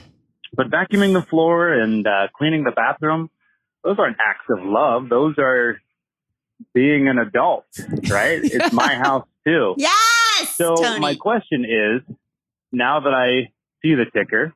[0.54, 3.30] But vacuuming the floor and uh, cleaning the bathroom,
[3.84, 5.10] those aren't acts of love.
[5.10, 5.82] Those are
[6.74, 7.66] being an adult,
[8.10, 8.40] right?
[8.44, 9.76] It's my house too.
[9.78, 10.56] Yes.
[10.56, 11.00] So Tony.
[11.00, 12.16] my question is,
[12.72, 14.54] now that I see the ticker,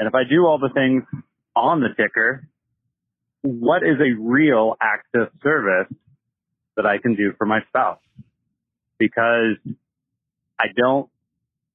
[0.00, 1.02] and if I do all the things
[1.54, 2.48] on the ticker,
[3.42, 5.94] what is a real act of service
[6.74, 8.00] that I can do for my spouse?
[8.98, 9.56] Because
[10.58, 11.10] I don't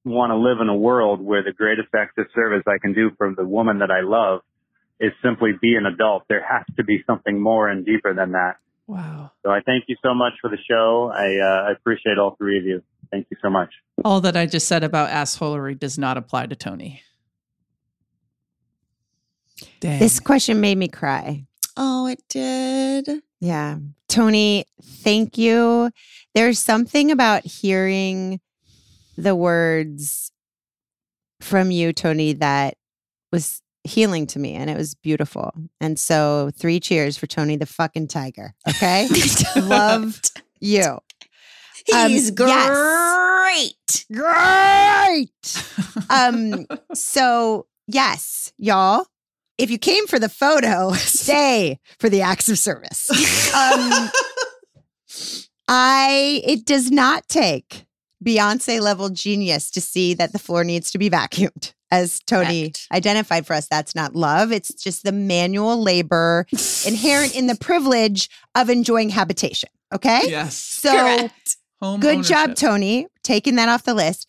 [0.04, 3.12] want to live in a world where the greatest act of service I can do
[3.16, 4.40] for the woman that I love
[4.98, 6.24] is simply be an adult.
[6.28, 8.56] There has to be something more and deeper than that.
[8.88, 9.30] Wow.
[9.44, 11.12] So I thank you so much for the show.
[11.14, 12.82] I, uh, I appreciate all three of you.
[13.12, 13.70] Thank you so much.
[14.04, 17.02] All that I just said about assholery does not apply to Tony.
[19.80, 19.98] Dang.
[19.98, 21.44] This question made me cry.
[21.76, 23.22] oh, it did.
[23.40, 23.78] Yeah.
[24.08, 25.90] Tony, thank you.
[26.34, 28.40] There's something about hearing
[29.16, 30.30] the words
[31.40, 32.76] from you, Tony, that
[33.32, 35.52] was healing to me and it was beautiful.
[35.80, 38.54] And so, three cheers for Tony the fucking tiger.
[38.68, 39.08] Okay.
[39.56, 40.98] Loved you.
[41.94, 42.68] Um, He's yes.
[42.68, 44.06] great.
[44.12, 45.72] Great.
[46.10, 49.06] Um, so yes, y'all,
[49.58, 53.10] if you came for the photo, stay for the acts of service.
[53.54, 54.10] Um,
[55.68, 57.86] I it does not take
[58.24, 61.72] Beyonce level genius to see that the floor needs to be vacuumed.
[61.92, 62.88] As Tony Correct.
[62.90, 64.50] identified for us, that's not love.
[64.50, 66.44] It's just the manual labor
[66.84, 69.68] inherent in the privilege of enjoying habitation.
[69.94, 70.22] Okay.
[70.24, 70.56] Yes.
[70.56, 71.56] So Correct.
[71.80, 72.56] Home good job.
[72.56, 74.28] Tony, taking that off the list.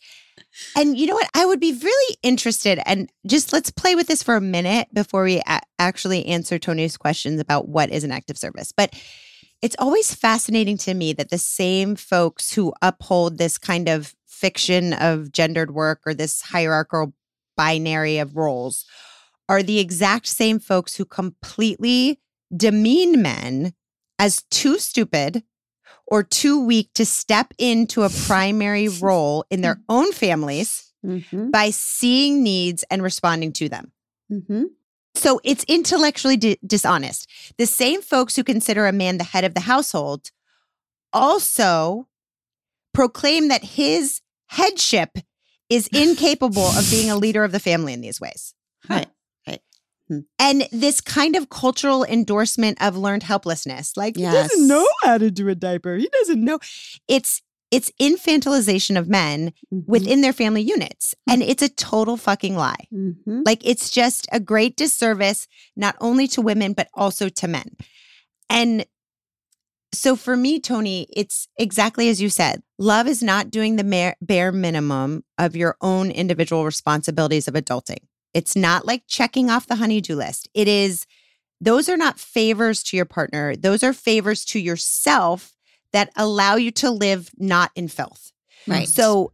[0.76, 1.30] And you know what?
[1.34, 5.24] I would be really interested, and just let's play with this for a minute before
[5.24, 8.72] we a- actually answer Tony's questions about what is an active service.
[8.72, 8.94] But
[9.60, 14.92] it's always fascinating to me that the same folks who uphold this kind of fiction
[14.92, 17.12] of gendered work or this hierarchical
[17.56, 18.84] binary of roles
[19.48, 22.20] are the exact same folks who completely
[22.56, 23.72] demean men
[24.18, 25.42] as too stupid
[26.06, 31.52] or too weak to step into a primary role in their own families Mm-hmm.
[31.52, 33.92] by seeing needs and responding to them.
[34.32, 34.64] Mm-hmm.
[35.14, 37.30] So it's intellectually di- dishonest.
[37.56, 40.32] The same folks who consider a man the head of the household
[41.12, 42.08] also
[42.92, 45.18] proclaim that his headship
[45.70, 48.54] is incapable of being a leader of the family in these ways.
[48.90, 49.06] Right.
[50.38, 55.30] And this kind of cultural endorsement of learned helplessness, like he doesn't know how to
[55.30, 55.96] do a diaper.
[55.96, 56.58] He doesn't know.
[57.08, 59.90] It's it's infantilization of men Mm-hmm.
[59.92, 61.14] within their family units.
[61.28, 62.86] And it's a total fucking lie.
[62.92, 63.42] Mm-hmm.
[63.44, 65.46] Like it's just a great disservice,
[65.76, 67.76] not only to women, but also to men.
[68.48, 68.86] And
[69.92, 72.62] so for me, Tony, it's exactly as you said.
[72.78, 77.98] Love is not doing the bare minimum of your own individual responsibilities of adulting.
[78.34, 80.48] It's not like checking off the honey-do list.
[80.54, 81.06] It is,
[81.60, 83.56] those are not favors to your partner.
[83.56, 85.54] Those are favors to yourself
[85.92, 88.32] that allow you to live not in filth.
[88.66, 88.86] Right.
[88.86, 89.32] So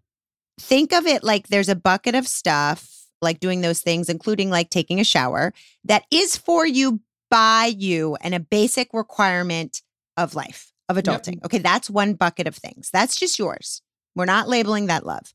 [0.60, 2.88] think of it like there's a bucket of stuff,
[3.20, 5.52] like doing those things, including like taking a shower,
[5.84, 9.82] that is for you by you and a basic requirement
[10.16, 11.04] of life, of Yep.
[11.04, 11.44] adulting.
[11.44, 12.90] Okay, that's one bucket of things.
[12.92, 13.82] That's just yours.
[14.14, 15.34] We're not labeling that love.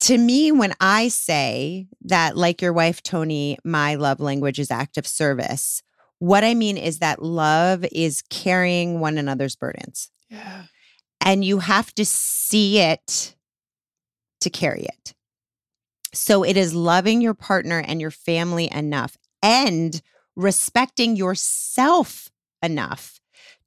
[0.00, 4.96] To me, when I say that, like your wife, Tony, my love language is act
[4.96, 5.82] of service,
[6.18, 10.64] what I mean is that love is carrying one another's burdens Yeah.
[11.20, 13.34] and you have to see it
[14.40, 15.14] to carry it.
[16.12, 20.00] So it is loving your partner and your family enough and
[20.34, 22.30] respecting yourself
[22.62, 23.20] enough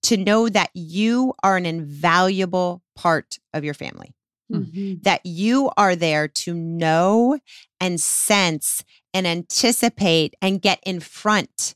[0.04, 4.14] to know that you are an invaluable part of your family,
[4.52, 4.96] Mm-hmm.
[5.02, 7.40] that you are there to know
[7.80, 8.84] and sense
[9.14, 11.74] and anticipate and get in front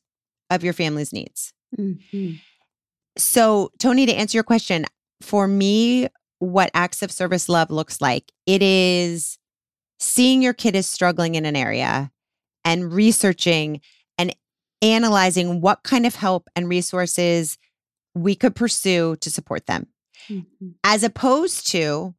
[0.51, 1.53] of your family's needs.
[1.75, 2.33] Mm-hmm.
[3.17, 4.85] So, Tony, to answer your question,
[5.21, 6.07] for me,
[6.39, 9.39] what acts of service love looks like, it is
[9.99, 12.11] seeing your kid is struggling in an area
[12.63, 13.81] and researching
[14.19, 14.35] and
[14.83, 17.57] analyzing what kind of help and resources
[18.13, 19.87] we could pursue to support them,
[20.29, 20.69] Mm-hmm.
[20.83, 22.13] as opposed to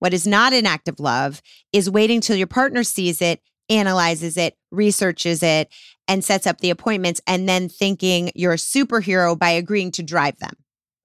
[0.00, 1.40] what is not an act of love
[1.72, 5.72] is waiting till your partner sees it, analyzes it, researches it,
[6.08, 10.36] and sets up the appointments, and then thinking you're a superhero by agreeing to drive
[10.38, 10.54] them.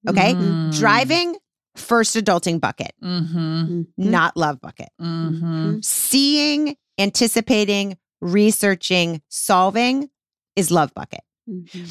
[0.09, 0.33] Okay.
[0.33, 0.75] Mm.
[0.77, 1.35] Driving,
[1.75, 3.83] first adulting bucket, Mm-hmm.
[3.97, 4.89] not love bucket.
[5.01, 5.79] Mm-hmm.
[5.81, 10.09] Seeing, anticipating, researching, solving
[10.55, 11.21] is love bucket.
[11.49, 11.85] Mm-hmm.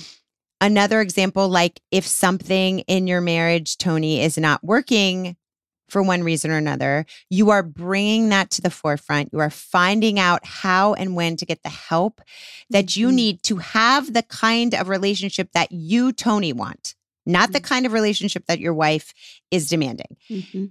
[0.60, 5.36] Another example, like if something in your marriage, Tony, is not working
[5.94, 9.30] for one reason or another, you are bringing that to the forefront.
[9.32, 12.20] You are finding out how and when to get the help
[12.68, 13.14] that you Mhm.
[13.14, 17.92] need to have the kind of relationship that you, Tony, want, not the kind of
[17.92, 19.14] relationship that your wife
[19.52, 20.16] is demanding.
[20.28, 20.64] Mm-hmm.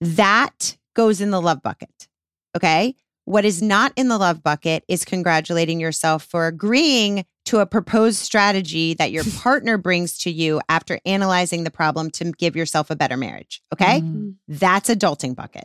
[0.00, 2.08] That goes in the love bucket.
[2.56, 2.94] Okay.
[3.26, 8.18] What is not in the love bucket is congratulating yourself for agreeing to a proposed
[8.18, 12.96] strategy that your partner brings to you after analyzing the problem to give yourself a
[12.96, 13.62] better marriage.
[13.72, 14.00] Okay.
[14.00, 14.34] Mm.
[14.48, 15.64] That's adulting bucket.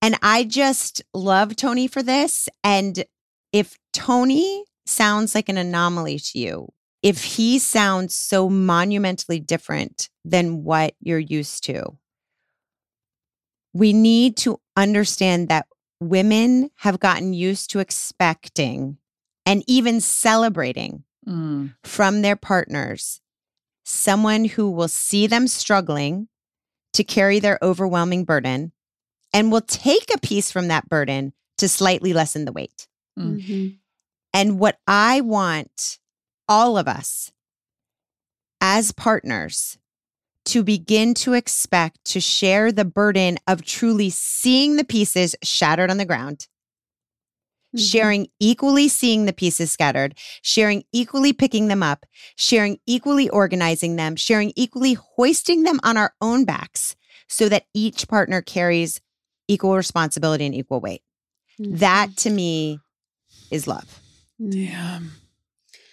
[0.00, 2.48] And I just love Tony for this.
[2.62, 3.04] And
[3.52, 6.72] if Tony sounds like an anomaly to you,
[7.02, 11.98] if he sounds so monumentally different than what you're used to,
[13.72, 15.66] we need to understand that
[16.00, 18.98] women have gotten used to expecting
[19.46, 21.74] and even celebrating Mm.
[21.82, 23.20] from their partners
[23.84, 26.28] someone who will see them struggling
[26.92, 28.70] to carry their overwhelming burden
[29.32, 32.86] and will take a piece from that burden to slightly lessen the weight.
[33.18, 33.40] Mm.
[33.40, 33.68] Mm-hmm.
[34.32, 35.98] And what I want
[36.48, 37.32] all of us
[38.60, 39.78] as partners
[40.46, 45.96] to begin to expect to share the burden of truly seeing the pieces shattered on
[45.98, 46.46] the ground
[47.78, 52.04] sharing equally seeing the pieces scattered, sharing equally picking them up,
[52.36, 56.96] sharing equally organizing them, sharing equally hoisting them on our own backs
[57.28, 59.00] so that each partner carries
[59.48, 61.02] equal responsibility and equal weight.
[61.60, 61.78] Mhm.
[61.78, 62.80] That to me
[63.50, 64.00] is love.
[64.40, 64.50] Mm.
[64.52, 65.12] Damn.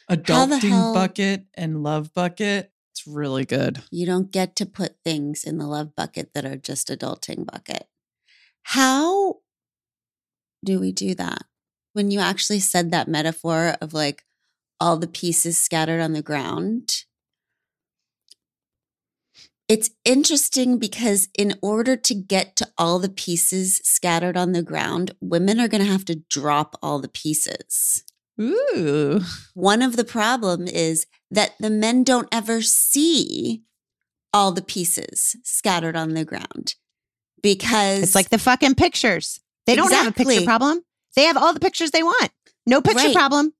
[0.09, 2.71] Adulting hell- bucket and love bucket.
[2.91, 3.81] It's really good.
[3.89, 7.87] You don't get to put things in the love bucket that are just adulting bucket.
[8.63, 9.37] How
[10.63, 11.43] do we do that?
[11.93, 14.23] When you actually said that metaphor of like
[14.79, 17.05] all the pieces scattered on the ground,
[19.69, 25.15] it's interesting because in order to get to all the pieces scattered on the ground,
[25.21, 28.03] women are going to have to drop all the pieces.
[28.41, 29.21] Ooh.
[29.53, 33.63] One of the problem is that the men don't ever see
[34.33, 36.75] all the pieces scattered on the ground
[37.41, 39.39] because It's like the fucking pictures.
[39.65, 40.83] They don't have a picture problem.
[41.15, 42.31] They have all the pictures they want.
[42.65, 43.15] No picture Right.
[43.15, 43.53] problem.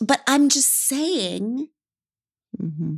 [0.00, 1.68] but I'm just saying
[2.60, 2.96] Mm-hmm.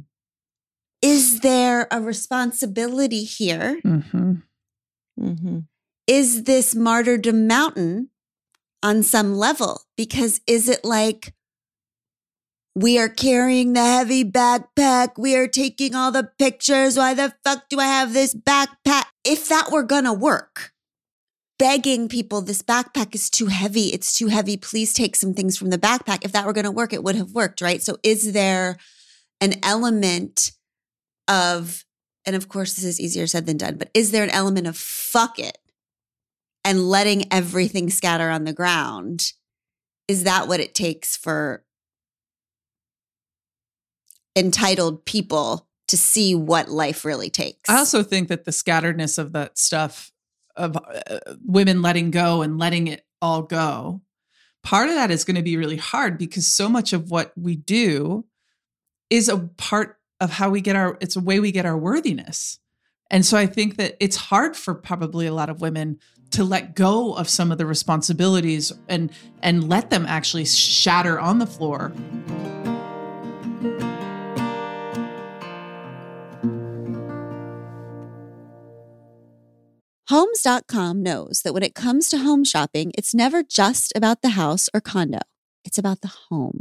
[1.01, 3.81] is there a responsibility here?
[3.85, 4.33] Mm-hmm.
[5.21, 5.59] Mm-hmm.
[6.07, 8.11] Is this martyrdom mountain
[8.83, 9.83] on some level?
[9.97, 11.35] Because is it like
[12.75, 16.97] we are carrying the heavy backpack, we are taking all the pictures.
[16.97, 19.05] Why the fuck do I have this backpack?
[19.25, 20.73] If that were gonna work,
[21.65, 25.71] begging people, this backpack is too heavy, it's too heavy, please take some things from
[25.71, 26.23] the backpack.
[26.23, 27.83] If that were gonna work, it would have worked, right?
[27.83, 28.77] So is there
[29.41, 30.53] an element
[31.27, 31.87] of,
[32.27, 34.77] and of course, this is easier said than done, but is there an element of
[34.77, 35.57] fuck it
[36.67, 39.33] and letting everything scatter on the ground?
[40.07, 41.65] Is that what it takes for
[44.37, 47.71] entitled people to see what life really takes?
[47.71, 50.11] I also think that the scatteredness of that stuff
[50.57, 54.01] of uh, women letting go and letting it all go,
[54.63, 57.57] part of that is going to be really hard because so much of what we
[57.57, 58.25] do
[59.11, 62.59] is a part of how we get our, it's a way we get our worthiness.
[63.11, 65.99] And so I think that it's hard for probably a lot of women
[66.31, 71.39] to let go of some of the responsibilities and and let them actually shatter on
[71.39, 71.93] the floor.
[80.11, 84.69] Homes.com knows that when it comes to home shopping, it's never just about the house
[84.75, 85.21] or condo,
[85.65, 86.61] it's about the home.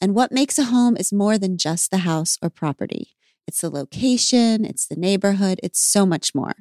[0.00, 3.14] And what makes a home is more than just the house or property.
[3.46, 6.54] It's the location, it's the neighborhood, it's so much more.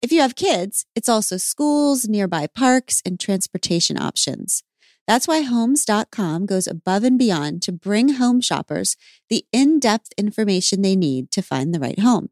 [0.00, 4.62] If you have kids, it's also schools, nearby parks, and transportation options.
[5.06, 8.96] That's why Homes.com goes above and beyond to bring home shoppers
[9.28, 12.30] the in depth information they need to find the right home.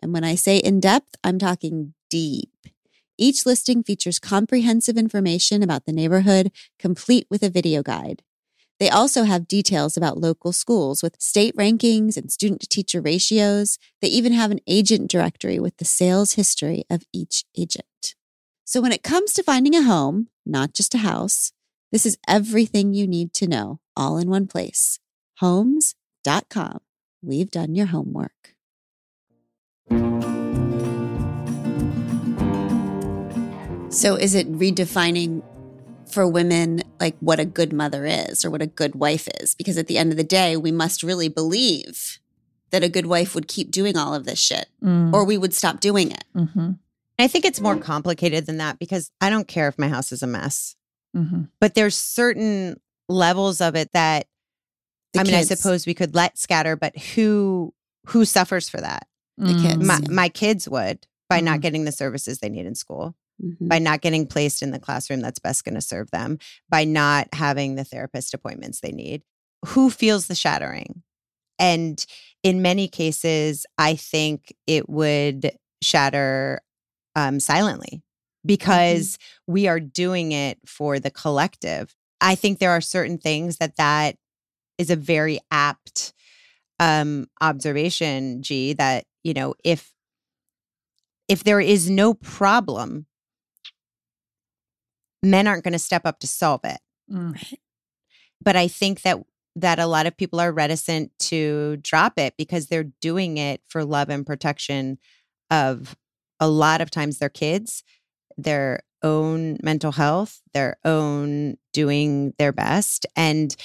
[0.00, 2.50] And when I say in depth, I'm talking deep.
[3.18, 8.22] Each listing features comprehensive information about the neighborhood, complete with a video guide.
[8.78, 13.78] They also have details about local schools with state rankings and student to teacher ratios.
[14.02, 18.14] They even have an agent directory with the sales history of each agent.
[18.64, 21.52] So when it comes to finding a home, not just a house,
[21.92, 24.98] this is everything you need to know all in one place.
[25.38, 26.80] Homes.com.
[27.22, 28.55] We've done your homework.
[33.96, 35.42] So is it redefining
[36.10, 39.54] for women like what a good mother is or what a good wife is?
[39.54, 42.18] Because at the end of the day, we must really believe
[42.70, 45.80] that a good wife would keep doing all of this shit or we would stop
[45.80, 46.24] doing it.
[46.34, 46.72] Mm-hmm.
[47.18, 50.22] I think it's more complicated than that because I don't care if my house is
[50.22, 50.74] a mess,
[51.16, 51.44] Mm-hmm.
[51.60, 52.78] but there's certain
[53.08, 54.26] levels of it that
[55.14, 57.72] The I mean, I suppose we could let scatter, but who
[58.08, 59.06] who suffers for that?
[59.38, 59.82] The kids.
[59.82, 60.10] My Mm.
[60.10, 61.62] my kids would by not Mhm.
[61.62, 63.68] getting the services they need in school, Mhm.
[63.68, 67.28] by not getting placed in the classroom that's best going to serve them, by not
[67.34, 69.22] having the therapist appointments they need.
[69.66, 71.02] Who feels the shattering?
[71.58, 72.04] And
[72.42, 76.60] in many cases, I think it would shatter
[77.14, 78.02] um, silently
[78.44, 81.94] because we are doing it for the collective.
[82.20, 84.16] I think there are certain things that that
[84.78, 86.12] is a very apt
[86.78, 88.74] um, observation, G.
[88.74, 89.92] That you know, if
[91.28, 93.06] if there is no problem,
[95.22, 96.78] men aren't going to step up to solve it.
[97.10, 97.54] Mm.
[98.42, 99.18] But I think that
[99.56, 103.84] that a lot of people are reticent to drop it because they're doing it for
[103.84, 104.98] love and protection
[105.50, 105.96] of
[106.38, 107.82] a lot of times their kids,
[108.36, 113.06] their own mental health, their own doing their best.
[113.16, 113.56] And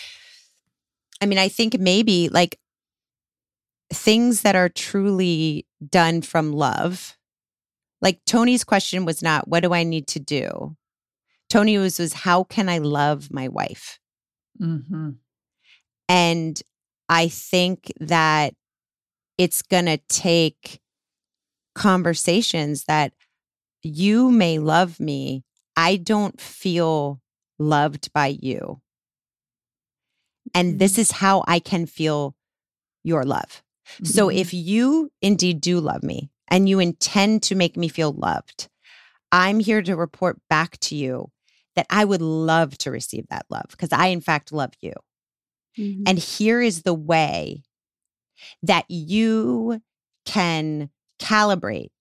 [1.21, 2.57] I mean, I think maybe like
[3.91, 7.17] things that are truly done from love.
[8.01, 10.77] Like Tony's question was not, what do I need to do?
[11.51, 13.99] Tony was was how can I love my wife?
[14.61, 15.09] Mm-hmm.
[16.07, 16.61] And
[17.09, 18.53] I think that
[19.37, 20.79] it's going to take
[21.75, 23.11] conversations that
[23.83, 25.43] you may love me.
[25.75, 27.19] I don't feel
[27.59, 28.81] loved by you.
[30.55, 32.33] And this is how I can feel
[33.03, 33.61] your love.
[34.03, 34.37] So Mhm.
[34.37, 38.69] if you indeed do love me and you intend to make me feel loved,
[39.33, 41.29] I'm here to report back to you
[41.75, 44.93] that I would love to receive that love because I, in fact, love you.
[45.77, 46.03] Mhm.
[46.05, 47.63] And here is the way
[48.61, 49.81] that you
[50.25, 51.91] can calibrate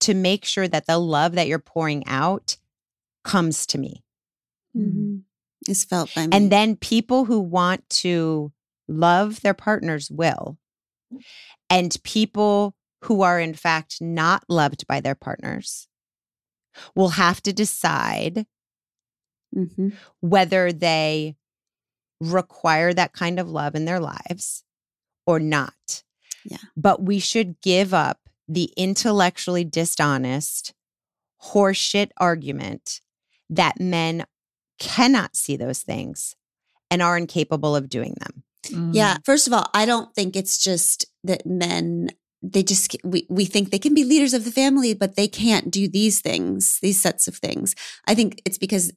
[0.00, 2.56] to make sure that the love that you're pouring out
[3.24, 4.04] comes to me.
[4.76, 5.18] Mm-hmm.
[5.66, 6.36] It's felt by me.
[6.36, 8.52] And then people who want to
[8.86, 10.58] love their partners will.
[11.68, 15.88] And people who are, in fact, not loved by their partners
[16.94, 18.46] will have to decide
[19.56, 19.94] Mhm.
[20.20, 21.36] whether they
[22.20, 24.64] require that kind of love in their lives
[25.26, 26.02] or not.
[26.44, 26.58] Yeah.
[26.76, 30.74] But we should give up the intellectually dishonest
[31.52, 33.00] horseshit argument
[33.50, 34.24] that men
[34.78, 36.34] cannot see those things
[36.90, 38.44] and are incapable of doing them.
[38.64, 38.92] Mm-hmm.
[38.92, 39.18] Yeah.
[39.24, 43.70] First of all, I don't think it's just that men they just we we think
[43.70, 47.26] they can be leaders of the family, but they can't do these things, these sets
[47.26, 47.74] of things.
[48.06, 48.92] I think it's because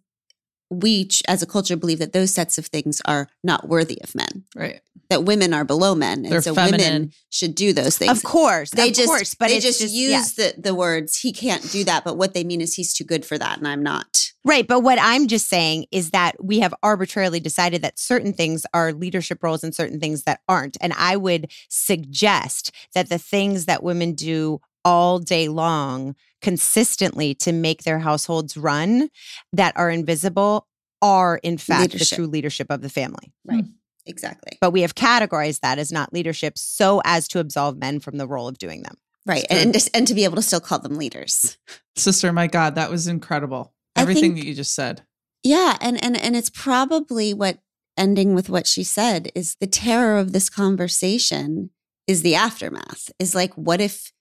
[0.72, 4.15] we ch- as a culture believe that those sets of things are not worthy of
[4.15, 4.45] men.
[4.55, 4.80] Right.
[5.09, 8.17] That women are below men, and They're so women should do those things.
[8.17, 10.34] Of course, they of just course, but they just, just use yes.
[10.36, 13.26] the the words he can't do that, but what they mean is he's too good
[13.26, 14.32] for that, and I'm not.
[14.45, 14.65] Right.
[14.65, 18.93] But what I'm just saying is that we have arbitrarily decided that certain things are
[18.93, 20.78] leadership roles and certain things that aren't.
[20.82, 27.51] And I would suggest that the things that women do all day long consistently to
[27.51, 29.09] make their households run
[29.53, 30.67] that are invisible
[31.01, 32.09] are, in fact, Leadership.
[32.09, 33.33] the true leadership of the family.
[33.45, 33.63] Right.
[33.63, 33.71] Hmm.
[34.07, 34.57] Exactly.
[34.59, 38.27] But we have categorized that as not leadership so as to absolve men from the
[38.27, 38.95] role of doing them.
[39.27, 39.45] Right.
[39.49, 41.57] And, and just and to be able to still call them leaders.
[41.95, 43.73] Sister, my God, that was incredible.
[43.95, 45.03] Everything think- that you just said.
[45.43, 47.59] Yeah, and and and it's probably what
[47.97, 51.71] ending with what she said is the terror of this conversation
[52.07, 53.11] is the aftermath.
[53.19, 54.11] Is like what if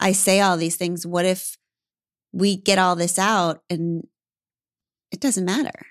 [0.00, 1.06] I say all these things?
[1.06, 1.56] What if
[2.36, 4.06] we get all this out and
[5.10, 5.86] it doesn't matter?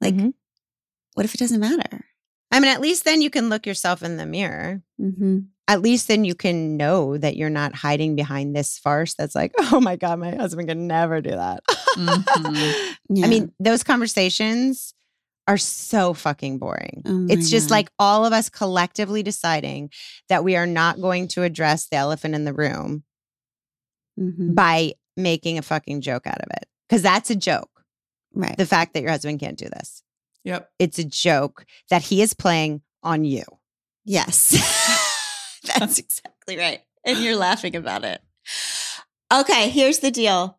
[0.00, 0.34] Like Mhm.
[1.14, 2.04] what if it doesn't matter?
[2.50, 4.82] I mean, at least then you can look yourself in the mirror.
[5.00, 5.38] Mm-hmm.
[5.68, 9.52] at least then you can know that you're not hiding behind this farce that's like,
[9.72, 11.62] oh my God, my husband could never do that.
[11.96, 12.96] Mhm.
[13.08, 13.24] Yeah.
[13.24, 14.94] I mean, those conversations
[15.46, 17.02] are so fucking boring.
[17.06, 17.74] Oh it's just God.
[17.76, 19.90] like all of us collectively deciding
[20.28, 23.04] that we are not going to address the elephant in the room
[24.20, 24.54] Mhm.
[24.54, 26.66] by making a fucking joke out of it.
[26.88, 27.70] Because that's a joke.
[28.34, 28.56] right.
[28.56, 30.02] The fact that your husband can't do this.
[30.44, 30.70] Yep.
[30.78, 33.42] It's a joke that he is playing on you.
[34.04, 34.50] Yes.
[35.78, 36.80] That's exactly right.
[37.04, 38.20] And you're laughing about it.
[39.32, 40.58] Okay, here's the deal.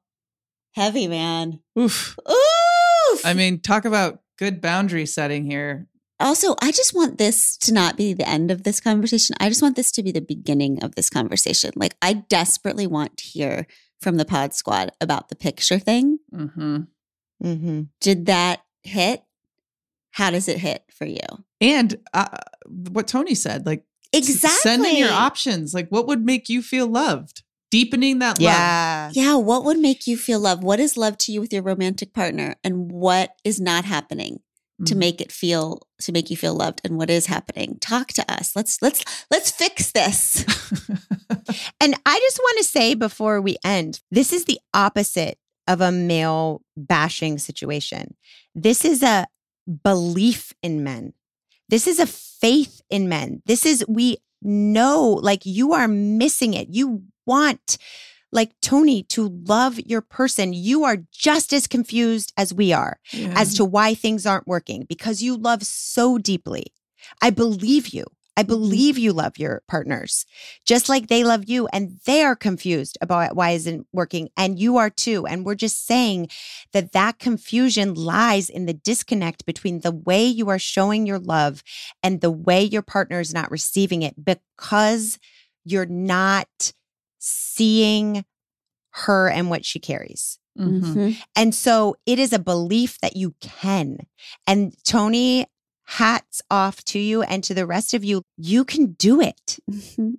[0.75, 1.59] Heavy man.
[1.77, 2.17] Oof.
[2.29, 3.25] Oof.
[3.25, 5.87] I mean, talk about good boundary setting here.
[6.21, 9.35] Also, I just want this to not be the end of this conversation.
[9.39, 11.71] I just want this to be the beginning of this conversation.
[11.75, 13.67] Like, I desperately want to hear
[13.99, 16.19] from the pod squad about the picture thing.
[16.33, 16.77] hmm
[17.43, 17.81] Mm-hmm.
[17.99, 19.23] Did that hit?
[20.11, 21.17] How does it hit for you?
[21.59, 24.57] And uh, what Tony said, like, Exactly.
[24.59, 25.73] send in your options.
[25.73, 27.43] Like, what would make you feel loved?
[27.71, 28.41] Deepening that love.
[28.41, 29.09] Yeah.
[29.13, 30.61] Yeah, what would make you feel love?
[30.63, 32.55] What is love to you with your romantic partner?
[32.63, 34.41] And what is not happening?
[34.85, 34.97] To Mhm.
[34.97, 38.55] make it feel to make you feel loved and what is happening talk to us
[38.55, 40.45] let's let's let's fix this
[41.81, 45.91] And I just want to say before we end, this is the opposite of a
[45.91, 48.15] male bashing situation.
[48.55, 49.27] This is a
[49.83, 51.13] belief in men.
[51.69, 53.41] This is a faith in men.
[53.45, 56.67] This is, we know, like, you are missing it.
[56.69, 57.77] You want,
[58.31, 60.53] like, Tony to love your person.
[60.53, 63.33] You are just as confused as we are Yeah.
[63.35, 66.67] as to why things aren't working because you love so deeply.
[67.21, 68.05] I believe you.
[68.37, 68.47] I mm-hmm.
[68.47, 70.25] believe you love your partners
[70.65, 74.77] just like they love you and they are confused about why isn't working and you
[74.77, 76.29] are too and we're just saying
[76.71, 81.61] that that confusion lies in the disconnect between the way you are showing your love
[82.01, 85.19] and the way your partner is not receiving it because
[85.65, 86.73] you're not
[87.21, 88.25] seeing
[88.93, 90.37] her and what she carries.
[90.59, 90.81] Mhm.
[90.81, 91.17] Mhm.
[91.35, 93.99] And so it is a belief that you can.
[94.45, 95.45] And Tony
[95.85, 98.23] hats off to you and to the rest of you.
[98.37, 99.59] You can do it.
[99.71, 100.17] Mhm.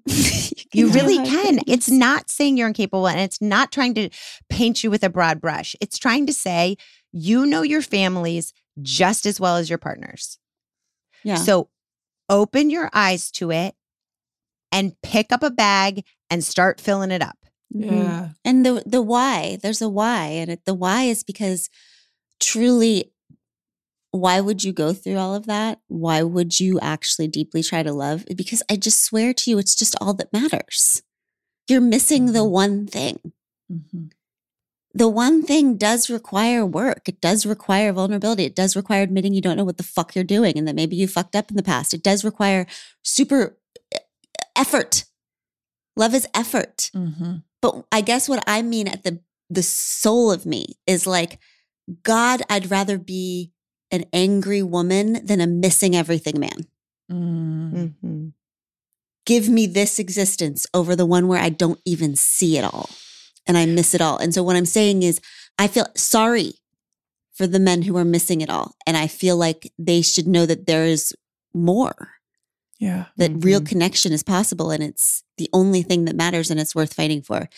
[0.75, 1.61] You can really can.
[1.67, 4.09] It's not saying you're incapable and it's not trying to
[4.49, 5.75] paint you with a broad brush.
[5.81, 6.77] It's trying to say
[7.13, 10.39] you know your families just as well as your partners.
[11.25, 11.35] yeah.
[11.37, 11.69] So
[12.31, 13.75] open your eyes to it
[14.71, 17.37] and pick up a bag and start filling it up.
[17.71, 18.31] Yeah.
[18.45, 21.69] And the the why, there's a why, and it, the why is because
[22.41, 23.13] truly,
[24.11, 25.81] why would you go through all of that?
[25.89, 28.25] Why would you actually deeply try to love?
[28.37, 31.03] Because I just swear to you, it's just all that matters.
[31.69, 32.51] You're missing the Mhm.
[32.51, 33.33] one thing.
[33.71, 34.11] Mhm.
[34.95, 37.09] The one thing does require work.
[37.09, 38.45] It does require vulnerability.
[38.45, 40.97] It does require admitting you don't know what the fuck you're doing and that maybe
[40.97, 41.95] you fucked up in the past.
[41.95, 42.67] It does require
[43.03, 43.57] super
[44.55, 45.05] effort.
[45.97, 46.91] Love is effort.
[46.95, 47.43] Mhm.
[47.61, 49.21] But I guess what I mean at the
[49.51, 51.39] the soul of me is like,
[52.03, 53.53] God, I'd rather be
[53.91, 56.67] an angry woman than a missing everything man.
[57.11, 57.95] Mm.
[58.03, 58.33] Mhm.
[59.27, 62.89] Give me this existence over the one where I don't even see it all
[63.47, 64.17] and I miss it all.
[64.17, 65.21] And so what I'm saying is
[65.59, 66.55] I feel sorry
[67.35, 68.75] for the men who are missing it all.
[68.87, 71.13] And I feel like they should know that there is
[71.55, 72.13] more,
[72.83, 73.07] Yeah.
[73.17, 73.67] that real Mhm.
[73.69, 77.49] connection is possible and it's the only thing that matters and it's worth fighting for.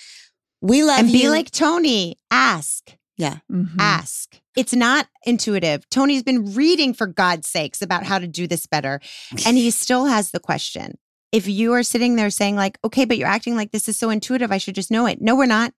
[0.60, 1.30] We love And be you.
[1.30, 2.90] like Tony, ask.
[3.20, 3.76] Mhm.
[3.78, 4.38] ask.
[4.56, 5.88] It's not intuitive.
[5.88, 9.00] Tony's been reading for God's sakes about how to do this better,
[9.46, 10.98] and he still has the question.
[11.32, 14.10] If you are sitting there saying, like, okay, but you're acting like this is so
[14.10, 15.20] intuitive, I should just know it.
[15.22, 15.72] No, we're not.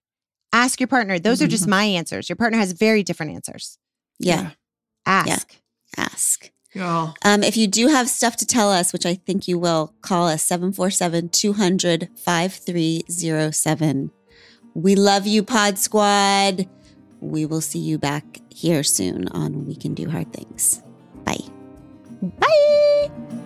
[0.52, 1.18] Ask your partner.
[1.18, 2.28] Those are just my answers.
[2.28, 3.78] Your partner has very different answers.
[4.18, 4.50] yeah.
[5.06, 5.56] Ask.
[5.96, 6.50] ask.
[6.76, 7.12] Yeah.
[7.24, 10.28] Um, if you do have stuff to tell us, which I think you will, call
[10.28, 14.10] us 747 200 5307.
[14.74, 16.68] We love you, Pod Squad.
[17.20, 20.82] We will see you back here soon on We Can Do Hard Things.
[21.24, 21.40] Bye.
[22.20, 23.45] Bye.